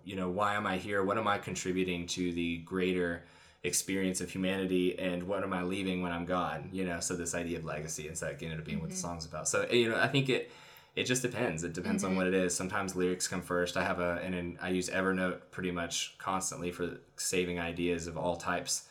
[0.03, 1.03] you know, why am I here?
[1.03, 3.23] What am I contributing to the greater
[3.63, 6.69] experience of humanity and what am I leaving when I'm gone?
[6.71, 8.95] You know, so this idea of legacy and so that ended up being what the
[8.95, 9.47] song's about.
[9.47, 10.51] So, you know, I think it,
[10.95, 11.63] it just depends.
[11.63, 12.55] It depends on what it is.
[12.55, 13.77] Sometimes lyrics come first.
[13.77, 18.17] I have a, and then I use Evernote pretty much constantly for saving ideas of
[18.17, 18.87] all types.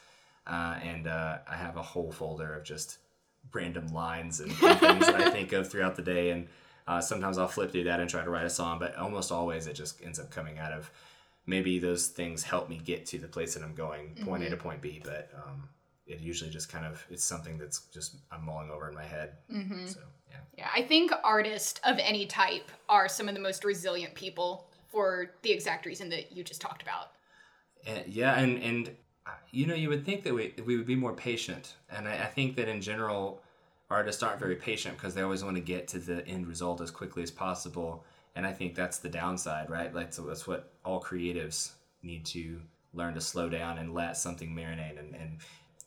[0.46, 2.98] Uh, and uh, I have a whole folder of just
[3.52, 6.30] random lines and, and things that I think of throughout the day.
[6.30, 6.48] And
[6.86, 9.66] uh, sometimes I'll flip through that and try to write a song, but almost always
[9.66, 10.90] it just ends up coming out of
[11.46, 14.56] maybe those things help me get to the place that I'm going, point A to
[14.56, 15.00] point B.
[15.02, 15.68] But um,
[16.06, 19.32] it usually just kind of it's something that's just I'm mulling over in my head.
[19.86, 20.36] So yeah.
[20.58, 25.32] Yeah, I think artists of any type are some of the most resilient people for
[25.42, 27.12] the exact reason that you just talked about.
[27.86, 28.90] And, yeah, and and
[29.50, 32.26] you know, you would think that we we would be more patient, and I, I
[32.26, 33.42] think that in general,
[33.90, 36.90] artists aren't very patient because they always want to get to the end result as
[36.90, 39.94] quickly as possible, and I think that's the downside, right?
[39.94, 42.60] Like so that's what all creatives need to
[42.94, 45.38] learn to slow down and let something marinate and and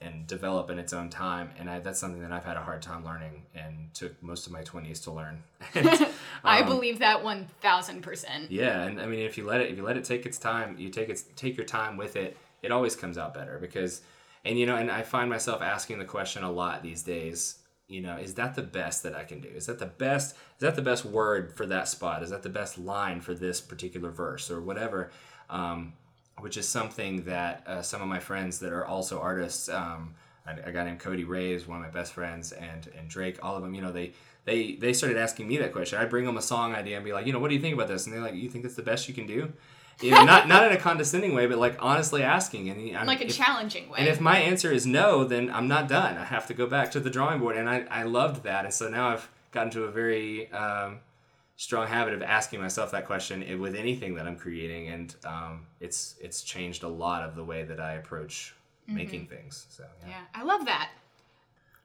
[0.01, 2.81] and develop in its own time, and I, that's something that I've had a hard
[2.81, 5.43] time learning, and took most of my twenties to learn.
[5.75, 6.07] And,
[6.45, 8.47] I um, believe that 1000%.
[8.49, 10.75] yeah, and I mean, if you let it, if you let it take its time,
[10.79, 12.37] you take its take your time with it.
[12.61, 14.01] It always comes out better because,
[14.45, 17.55] and you know, and I find myself asking the question a lot these days.
[17.87, 19.49] You know, is that the best that I can do?
[19.49, 20.35] Is that the best?
[20.35, 22.21] Is that the best word for that spot?
[22.21, 25.09] Is that the best line for this particular verse or whatever?
[25.49, 25.93] Um,
[26.39, 29.69] which is something that uh, some of my friends that are also artists.
[29.69, 33.37] Um, a, guy named Cody Ray is one of my best friends, and and Drake,
[33.43, 33.73] all of them.
[33.73, 34.13] You know, they
[34.45, 35.99] they they started asking me that question.
[35.99, 37.75] I bring them a song idea and be like, you know, what do you think
[37.75, 38.05] about this?
[38.05, 39.53] And they're like, you think that's the best you can do?
[40.01, 42.69] You know, not not in a condescending way, but like honestly asking.
[42.69, 43.99] And I'm, Like a if- challenging way.
[43.99, 46.17] and if my answer is no, then I'm not done.
[46.17, 47.57] I have to go back to the drawing board.
[47.57, 48.65] And I, I loved that.
[48.65, 50.99] And so now I've gotten to a very um,
[51.57, 54.87] strong habit of asking myself that question with anything that I'm creating.
[54.87, 58.55] And um, it's it's changed a lot of the way that I approach
[58.87, 59.67] making things.
[59.69, 60.09] So yeah.
[60.09, 60.91] yeah, I love that.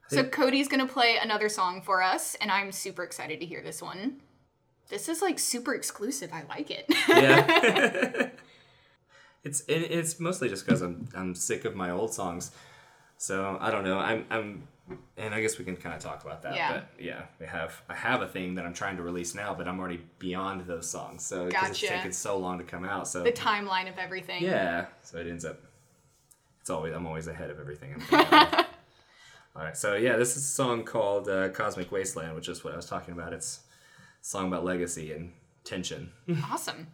[0.09, 3.63] So Cody's going to play another song for us, and I'm super excited to hear
[3.63, 4.21] this one.
[4.89, 6.31] This is like super exclusive.
[6.33, 6.87] I like it.
[7.09, 8.29] yeah.
[9.45, 12.51] it's it, it's mostly just because I'm I'm sick of my old songs.
[13.17, 13.99] So I don't know.
[13.99, 14.69] I'm I'm
[15.17, 16.57] and I guess we can kind of talk about that.
[16.57, 16.73] Yeah.
[16.73, 19.67] But yeah, we have I have a thing that I'm trying to release now, but
[19.67, 21.25] I'm already beyond those songs.
[21.25, 23.09] So because it's taken so long to come out.
[23.09, 24.43] So the timeline of everything.
[24.43, 24.87] yeah.
[25.03, 25.59] So it ends up.
[26.61, 28.03] It's always I'm always ahead of everything.
[28.13, 29.77] All right.
[29.77, 32.87] So yeah, this is a song called uh, "Cosmic Wasteland," which is what I was
[32.87, 33.33] talking about.
[33.33, 33.61] It's
[34.25, 35.33] song about legacy and
[35.65, 36.11] tension.
[36.51, 36.87] Awesome.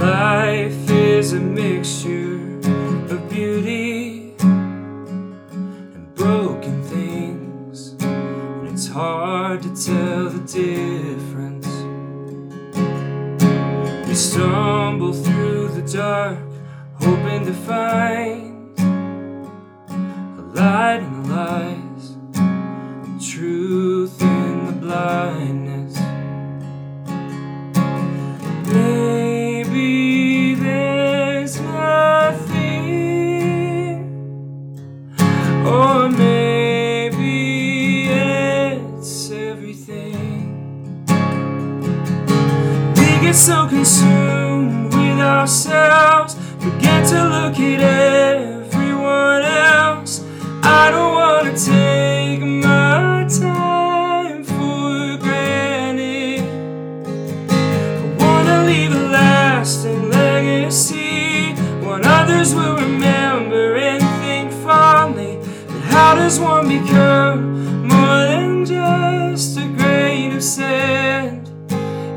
[0.00, 2.19] Life is a mixture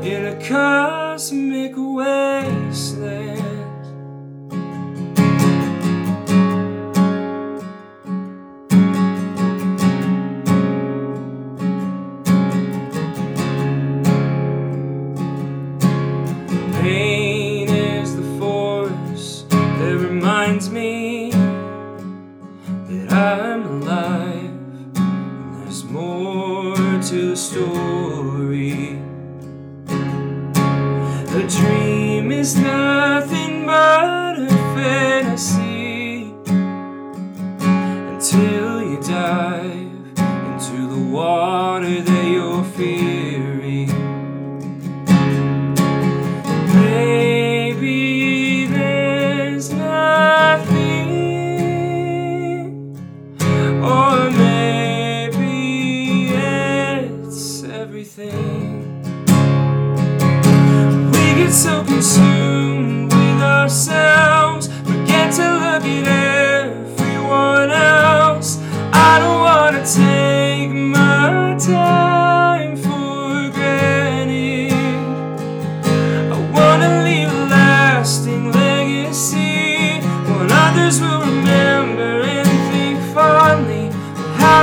[0.04, 3.43] in a cosmic wasteland?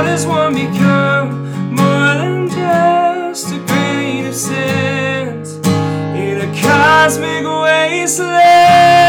[0.02, 5.46] How does one become more than just a grain of sand
[6.16, 9.01] in a cosmic wasteland?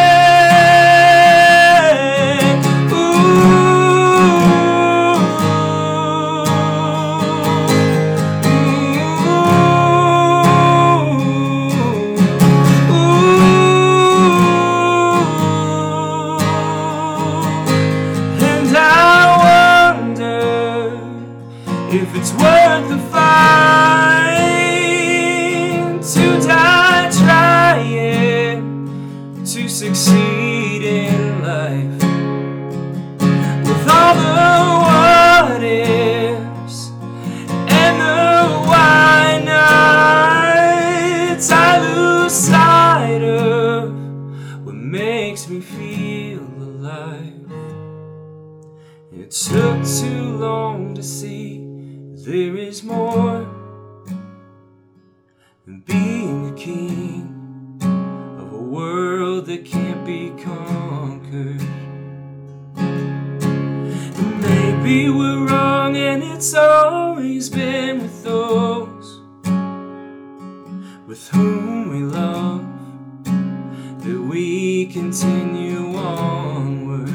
[75.13, 77.07] Continue onward.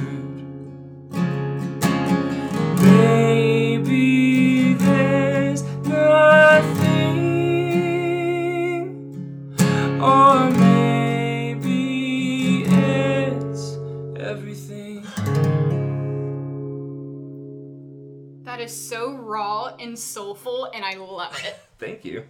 [2.80, 7.18] Maybe there's nothing,
[10.00, 11.82] or maybe
[12.66, 13.76] it's
[14.16, 15.02] everything.
[18.44, 21.56] That is so raw and soulful, and I love it.
[21.80, 22.26] Thank you.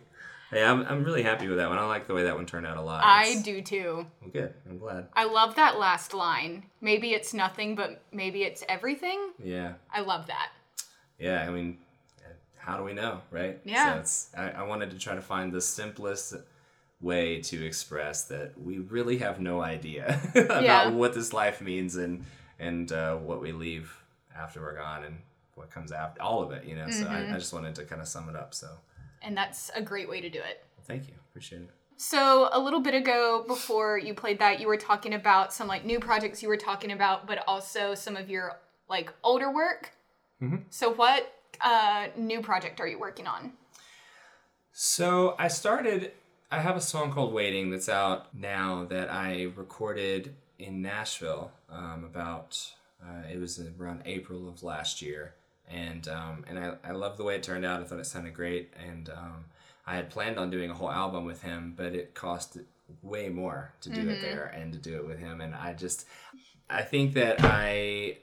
[0.50, 1.78] Hey, I'm, I'm really happy with that one.
[1.78, 3.04] I like the way that one turned out a lot.
[3.04, 4.06] I It's- do too.
[4.22, 4.54] I'm good.
[4.68, 5.08] I'm glad.
[5.14, 6.64] I love that last line.
[6.80, 9.32] Maybe it's nothing, but maybe it's everything.
[9.42, 9.74] Yeah.
[9.92, 10.50] I love that.
[11.18, 11.46] Yeah.
[11.46, 11.78] I mean,
[12.56, 13.60] how do we know, right?
[13.64, 13.94] Yeah.
[13.94, 16.34] So it's, I, I wanted to try to find the simplest
[17.00, 20.88] way to express that we really have no idea about Yeah.
[20.88, 22.24] what this life means and
[22.58, 23.94] and uh, what we leave
[24.36, 25.18] after we're gone and
[25.54, 26.64] what comes after all of it.
[26.64, 26.88] You know.
[26.90, 27.32] So Mm-hmm.
[27.32, 28.52] I, I just wanted to kind of sum it up.
[28.54, 28.68] So
[29.22, 30.64] And that's a great way to do it.
[30.84, 31.14] thank you.
[31.30, 31.70] Appreciate it.
[31.96, 35.84] So a little bit ago, before you played that, you were talking about some like
[35.84, 39.92] new projects you were talking about, but also some of your like older work.
[40.70, 43.52] So what uh, new project are you working on?
[44.72, 46.12] So I started.
[46.50, 51.50] I have a song called "Waiting" that's out now that I recorded in Nashville.
[51.68, 52.56] Um, about
[53.02, 55.34] uh, it was around April of last year,
[55.70, 57.80] and um, and I I love the way it turned out.
[57.80, 59.44] I thought it sounded great, and um,
[59.86, 62.58] I had planned on doing a whole album with him, but it cost
[63.02, 65.40] way more to do it there and to do it with him.
[65.40, 66.06] And I just,
[66.68, 68.18] I think that I,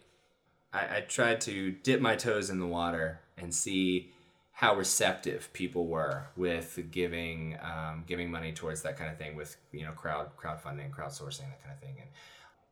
[0.73, 4.11] I, I tried to dip my toes in the water and see
[4.51, 9.57] how receptive people were with giving um, giving money towards that kind of thing with
[9.73, 12.09] you know crowd crowdfunding crowdsourcing that kind of thing and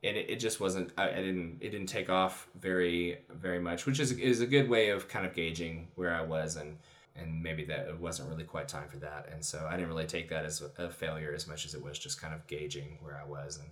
[0.04, 4.00] it, it just wasn't I, I didn't it didn't take off very very much which
[4.00, 6.78] is is a good way of kind of gauging where I was and
[7.16, 9.30] and maybe that it wasn't really quite time for that.
[9.32, 12.00] And so I didn't really take that as a failure as much as it was
[12.00, 13.58] just kind of gauging where I was.
[13.58, 13.70] And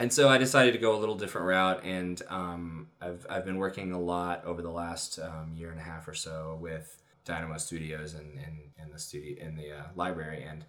[0.00, 3.56] and so I decided to go a little different route, and um, I've, I've been
[3.56, 7.58] working a lot over the last um, year and a half or so with Dynamo
[7.58, 10.64] Studios and in, the studio in the uh, library, and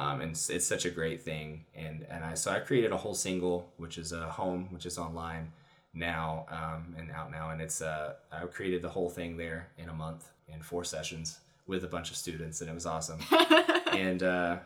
[0.00, 1.66] um, and it's, it's such a great thing.
[1.76, 4.96] And and I so I created a whole single, which is a home, which is
[4.98, 5.52] online
[5.92, 9.90] now um, and out now, and it's uh, I created the whole thing there in
[9.90, 13.20] a month in four sessions with a bunch of students, and it was awesome.
[13.92, 14.56] and uh,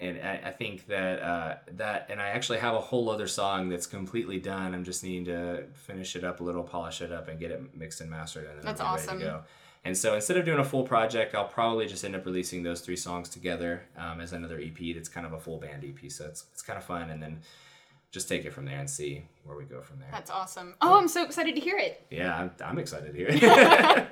[0.00, 3.68] and I, I think that uh, that and I actually have a whole other song
[3.68, 4.74] that's completely done.
[4.74, 7.76] I'm just needing to finish it up a little, polish it up, and get it
[7.76, 9.18] mixed and mastered, and then That's awesome.
[9.18, 9.42] ready to go.
[9.86, 12.80] And so instead of doing a full project, I'll probably just end up releasing those
[12.80, 14.96] three songs together um, as another EP.
[14.96, 17.38] That's kind of a full band EP, so it's it's kind of fun, and then
[18.10, 20.08] just take it from there and see where we go from there.
[20.10, 20.74] That's awesome.
[20.80, 22.04] Oh, I'm so excited to hear it.
[22.10, 24.08] Yeah, I'm, I'm excited to hear it.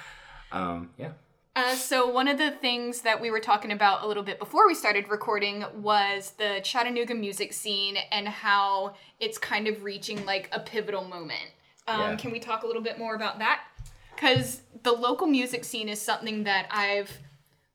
[0.52, 1.12] um, yeah.
[1.54, 4.66] Uh, so one of the things that we were talking about a little bit before
[4.66, 10.48] we started recording was the Chattanooga music scene and how it's kind of reaching like
[10.50, 11.50] a pivotal moment.
[11.86, 12.16] Um, Yeah.
[12.16, 13.60] Can we talk a little bit more about that?
[14.22, 17.10] Because the local music scene is something that I've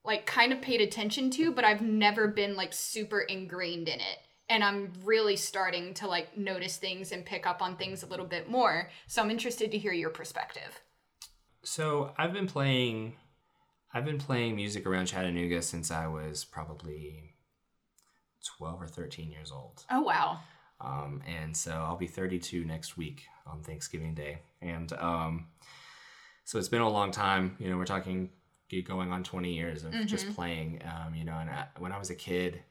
[0.05, 4.19] like kind of paid attention to, but I've never been like super ingrained in it.
[4.47, 8.25] And I'm really starting to like notice things and pick up on things a little
[8.25, 8.89] bit more.
[9.07, 10.81] So I'm interested to hear your perspective.
[11.63, 13.17] So I've been playing,
[13.93, 17.33] I've been playing music around Chattanooga since I was probably
[18.57, 19.83] twelve or thirteen years old.
[19.91, 20.39] Oh wow.
[20.79, 24.39] Um, and so I'll be 32 next week on Thanksgiving Day.
[24.61, 25.47] And um,
[26.47, 27.57] so it's been a long time.
[27.59, 28.29] You know, we're talking
[28.85, 30.81] going on 20 years of just playing.
[30.85, 32.61] Um, you know, and I, when I was a kid,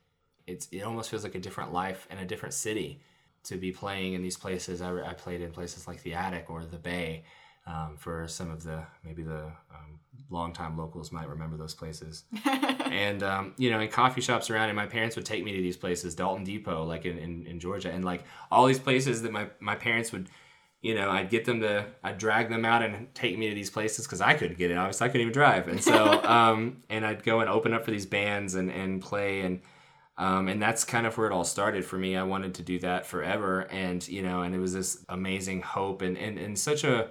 [0.47, 3.03] it's it almost feels like a different life and a different city
[3.45, 4.81] to be playing in these places.
[4.81, 7.24] I, I played in places like the Attic or the Bay.
[7.68, 9.43] Um, for some of the maybe the
[9.74, 9.99] um,
[10.31, 14.77] longtime locals might remember those places and um, you know in coffee shops around and
[14.77, 17.91] my parents would take me to these places dalton depot like in, in, in georgia
[17.91, 18.22] and like
[18.53, 20.29] all these places that my, my parents would
[20.83, 23.70] you know i'd get them to i'd drag them out and take me to these
[23.70, 27.05] places because i couldn't get it obviously i couldn't even drive and so um, and
[27.07, 29.61] i'd go and open up for these bands and, and play and
[30.18, 32.79] um, and that's kind of where it all started for me i wanted to do
[32.79, 36.85] that forever and you know and it was this amazing hope and and, and such
[36.85, 37.11] a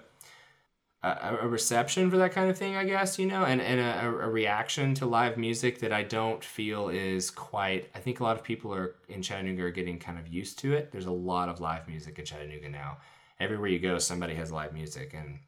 [1.06, 4.08] a, a reception for that kind of thing, I guess, you know, and, and a,
[4.08, 7.90] a reaction to live music that I don't feel is quite.
[7.94, 10.74] I think a lot of people are in Chattanooga are getting kind of used to
[10.74, 10.92] it.
[10.92, 12.98] There's a lot of live music in Chattanooga now.
[13.40, 15.40] Everywhere you go, somebody has live music, and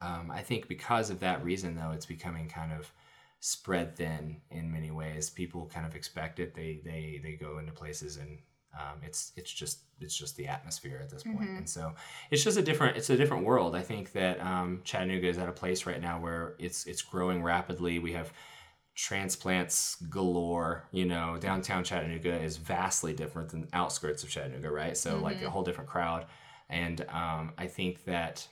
[0.00, 2.92] um, I think because of that reason, though, it's becoming kind of
[3.40, 5.30] spread thin in many ways.
[5.30, 6.54] People kind of expect it.
[6.54, 8.38] They they they go into places and
[8.78, 11.38] um, it's it's just it's just the atmosphere at this point.
[11.56, 11.94] and so
[12.30, 13.74] it's just a different it's a different world.
[13.74, 17.42] I think that um, Chattanooga is at a place right now where it's it's growing
[17.42, 17.98] rapidly.
[17.98, 18.32] We have
[18.94, 20.84] transplants galore.
[20.92, 24.96] You know, downtown Chattanooga is vastly different than outskirts of Chattanooga, right?
[24.96, 26.26] So like a whole different crowd,
[26.68, 28.46] and um, I think that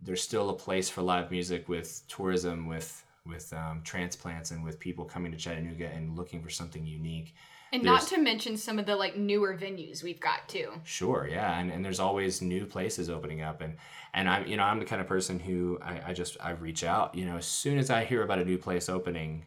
[0.00, 4.78] there's still a place for live music with tourism, with with um, transplants, and with
[4.78, 7.34] people coming to Chattanooga and looking for something unique.
[7.74, 10.70] And not to mention some of the like newer venues we've got too.
[10.84, 13.76] Sure, yeah, and, and there's always new places opening up, and
[14.12, 16.84] and I'm you know I'm the kind of person who I, I just I reach
[16.84, 19.46] out you know as soon as I hear about a new place opening,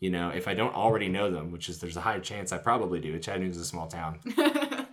[0.00, 2.58] you know if I don't already know them, which is there's a high chance I
[2.58, 3.18] probably do.
[3.18, 4.20] Chattanooga's a small town,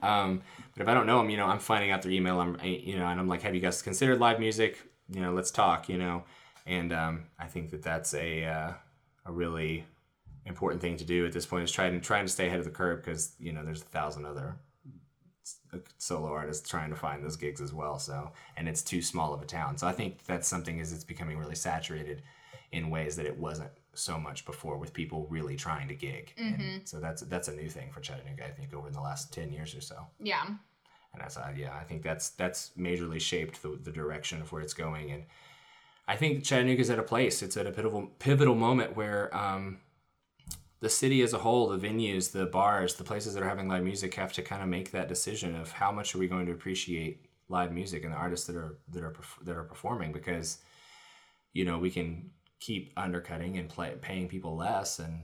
[0.06, 0.42] um,
[0.74, 2.40] but if I don't know them, you know I'm finding out their email.
[2.40, 4.80] I'm I- you know and I'm like, have you guys considered live music?
[5.10, 5.90] You know, let's talk.
[5.90, 6.24] You know,
[6.66, 8.72] and um, I think that that's a uh,
[9.26, 9.86] a really
[10.46, 12.72] important thing to do at this point is trying trying to stay ahead of the
[12.72, 14.56] curve because you know there's a thousand other
[15.98, 18.00] solo artists trying to find those gigs as well.
[18.00, 19.78] So, and it's too small of a town.
[19.78, 22.22] So I think that's something is it's becoming really saturated
[22.76, 26.34] in ways that it wasn't so much before with people really trying to gig.
[26.38, 29.52] And so that's that's a new thing for Chattanooga, I think, over the last ten
[29.52, 30.06] years or so.
[30.20, 30.46] Yeah.
[30.46, 34.62] And that's uh, yeah, I think that's that's majorly shaped the, the direction of where
[34.62, 35.12] it's going.
[35.12, 35.24] And
[36.08, 37.42] I think Chattanooga's at a place.
[37.42, 39.80] It's at a pivotal pivotal moment where um,
[40.82, 43.84] the city as a whole, the venues, the bars, the places that are having live
[43.84, 46.52] music have to kind of make that decision of how much are we going to
[46.52, 50.58] appreciate live music and the artists that are that are that are performing because
[51.54, 55.22] you know we can keep undercutting and play, paying people less and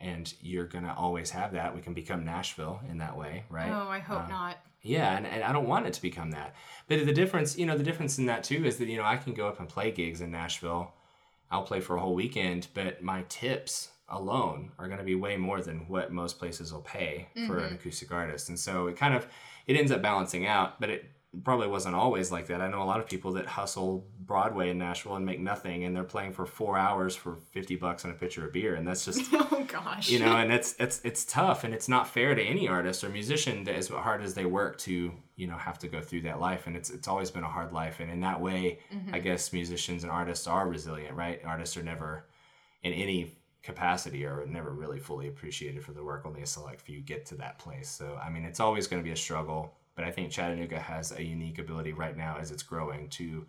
[0.00, 1.74] and you're gonna always have that.
[1.74, 3.70] We can become Nashville in that way, right?
[3.72, 4.56] Oh, I hope Um, not.
[4.82, 6.54] yeah, and, and I don't want it to become that.
[6.88, 9.16] But the difference, you know, the difference in that too is that, you know, I
[9.16, 10.92] can go up and play gigs in Nashville.
[11.50, 15.36] I'll play for a whole weekend, but my tips alone are going to be way
[15.38, 18.48] more than what most places will pay for an acoustic artist.
[18.50, 19.26] And so it kind of
[19.66, 21.10] it ends up balancing out, but it
[21.42, 22.60] probably wasn't always like that.
[22.60, 25.94] I know a lot of people that hustle Broadway in Nashville and make nothing and
[25.94, 29.04] they're playing for 4 hours for 50 bucks and a pitcher of beer and that's
[29.04, 30.08] just Oh gosh.
[30.08, 33.08] you know and it's it's it's tough and it's not fair to any artist or
[33.08, 36.40] musician that as hard as they work to you know have to go through that
[36.40, 39.18] life and it's it's always been a hard life and in that way i mm-hmm.
[39.20, 42.26] guess musicians and artists are resilient right artists are never
[42.82, 47.00] in any capacity are never really fully appreciated for the work only a select few
[47.00, 50.04] get to that place so i mean it's always going to be a struggle but
[50.04, 53.46] i think chattanooga has a unique ability right now as it's growing to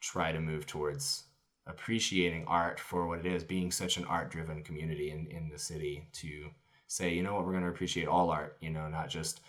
[0.00, 1.24] try to move towards
[1.66, 5.58] appreciating art for what it is, being such an art driven community in, in the
[5.58, 6.50] city to
[6.86, 9.40] say, you know what, we're going to appreciate all art, you know, not just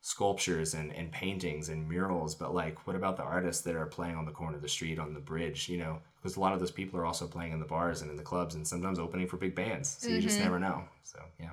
[0.00, 4.16] sculptures and, and paintings and murals, but like, what about the artists that are playing
[4.16, 6.60] on the corner of the street, on the bridge, you know, because a lot of
[6.60, 9.26] those people are also playing in the bars and in the clubs and sometimes opening
[9.26, 9.96] for big bands.
[10.00, 10.44] So you just mm-hmm.
[10.44, 10.84] never know.
[11.02, 11.50] So, yeah.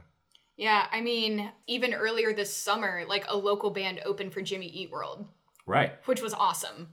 [0.61, 4.91] Yeah, I mean, even earlier this summer, like a local band opened for Jimmy Eat
[4.91, 5.25] World,
[5.65, 5.93] Right.
[6.05, 6.89] which was awesome.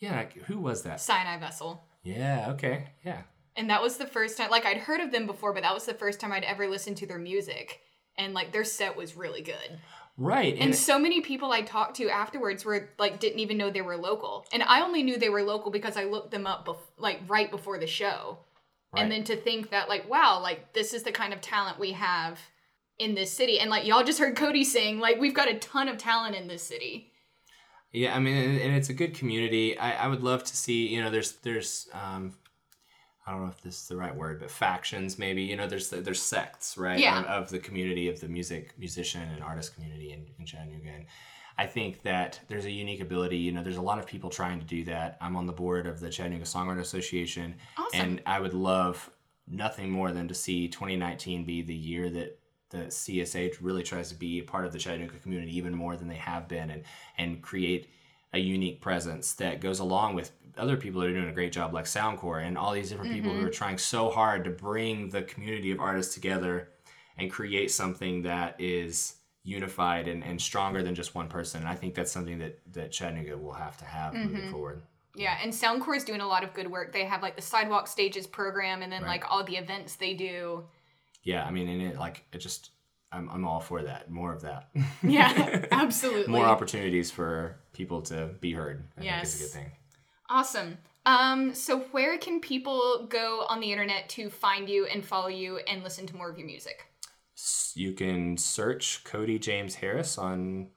[0.00, 0.16] Yeah.
[0.16, 1.00] like, Who was that?
[1.00, 1.82] Sinai Vessel.
[2.02, 2.50] Yeah.
[2.50, 2.88] Okay.
[3.02, 3.22] Yeah.
[3.56, 5.86] And that was the first time, like, I'd heard of them before, but that was
[5.86, 7.80] the first time I'd ever listened to their music.
[8.18, 9.78] And, like, their set was really good.
[10.18, 10.54] Right.
[10.60, 13.96] And so many people I talked to afterwards were, like, didn't even know they were
[13.96, 14.44] local.
[14.52, 17.50] And I only knew they were local because I looked them up, bef- like, right
[17.50, 18.40] before the show.
[18.94, 21.92] And then to think that, like, wow, like, this is the kind of talent we
[21.92, 22.38] have
[22.98, 23.58] in this city.
[23.58, 26.48] And, like, y'all just heard Cody sing, like, we've got a ton of talent in
[26.48, 27.12] this city.
[27.92, 29.78] Yeah, I mean, and, it's a good community.
[29.78, 32.34] I, I would love to see, you know, there's there's um,
[33.24, 35.42] I don't know if this is the right word, but factions maybe.
[35.42, 36.98] You know, there's there's sects, right?
[36.98, 37.20] Yeah.
[37.20, 40.88] Of, of the community of the music musician and artist community in, in Chattanooga.
[40.88, 41.06] And
[41.56, 43.36] I think that there's a unique ability.
[43.38, 45.16] You know, there's a lot of people trying to do that.
[45.20, 48.00] I'm on the board of the Chattanooga Songwriter Association, Awesome.
[48.00, 49.08] and I would love
[49.46, 52.38] nothing more than to see 2019 be the year that
[52.74, 56.08] the CSA really tries to be a part of the Chattanooga community even more than
[56.08, 56.82] they have been, and
[57.18, 57.88] and create
[58.32, 61.72] a unique presence that goes along with other people that are doing a great job
[61.72, 63.46] like SoundCorps and all these different people who mm-hmm.
[63.46, 66.68] are trying so hard to bring the community of artists together
[67.16, 71.60] and create something that is unified and, and stronger than just one person.
[71.60, 74.50] And I think that's something that, that Chattanooga will have to have moving mm-hmm.
[74.50, 74.82] forward.
[75.16, 76.92] Yeah, and SoundCorps is doing a lot of good work.
[76.92, 79.20] They have, like, the Sidewalk Stages program and then, Right.
[79.20, 80.64] like, all the events they do.
[81.24, 82.70] Yeah, I mean, and it like it just
[83.12, 84.10] I'm, I'm all for that.
[84.10, 84.70] More of that.
[85.02, 86.32] Yeah, absolutely.
[86.32, 88.84] More opportunities for people to be heard.
[88.96, 89.72] I think is a good thing.
[90.30, 90.78] Awesome.
[91.06, 95.58] Um, so where can people go on the internet to find you and follow you
[95.58, 96.86] and listen to more of your music?
[97.74, 100.68] you can search Cody James Harris on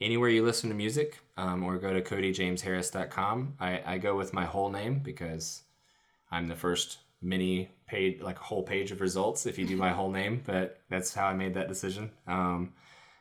[0.00, 3.54] anywhere you listen to music um, or go to codyjamesharris.com.
[3.58, 5.62] I, I go with my whole name because
[6.30, 9.90] I'm the first mini page, like a whole page of results if you do my
[9.90, 12.10] whole name, but that's how I made that decision.
[12.26, 12.72] Um,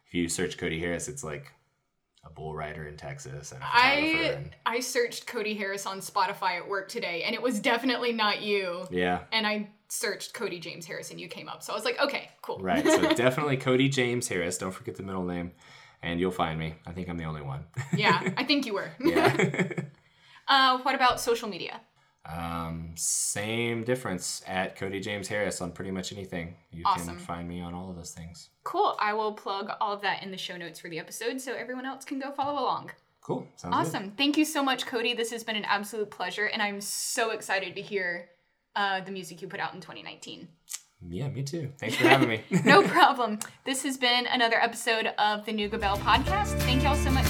[0.05, 1.51] if you search Cody Harris, it's like
[2.25, 3.61] a bull rider in Texas and.
[3.63, 8.13] I and, I searched Cody Harris on Spotify at work today and it was definitely
[8.13, 8.85] not you.
[8.91, 11.63] yeah, And I searched Cody James Harris and you came up.
[11.63, 12.59] So I was like, okay, cool.
[12.59, 12.85] right.
[12.85, 14.57] So definitely Cody James Harris.
[14.57, 15.51] Don't forget the middle name.
[16.03, 16.75] And you'll find me.
[16.85, 17.65] I think I'm the only one.
[17.95, 18.91] yeah, I think you were.
[18.99, 19.67] yeah.
[20.47, 21.81] uh, what about social media?
[22.35, 26.55] Um, same difference at Cody James Harris on pretty much anything.
[26.71, 27.15] You Awesome.
[27.15, 28.49] can find me on all of those things.
[28.63, 28.95] Cool.
[28.99, 31.85] I will plug all of that in the show notes for the episode so everyone
[31.85, 32.91] else can go follow along.
[33.21, 33.47] Cool.
[33.55, 33.79] Sounds good.
[33.79, 34.11] Awesome.
[34.11, 35.13] Thank you so much, Cody.
[35.13, 38.29] This has been an absolute pleasure, and I'm so excited to hear
[38.75, 40.47] uh, the music you put out in 2019.
[41.09, 41.71] Yeah, me too.
[41.77, 42.41] Thanks for having me.
[42.65, 43.39] No problem.
[43.65, 46.57] This has been another episode of the Nooga Belle podcast.
[46.61, 47.25] Thank y'all so much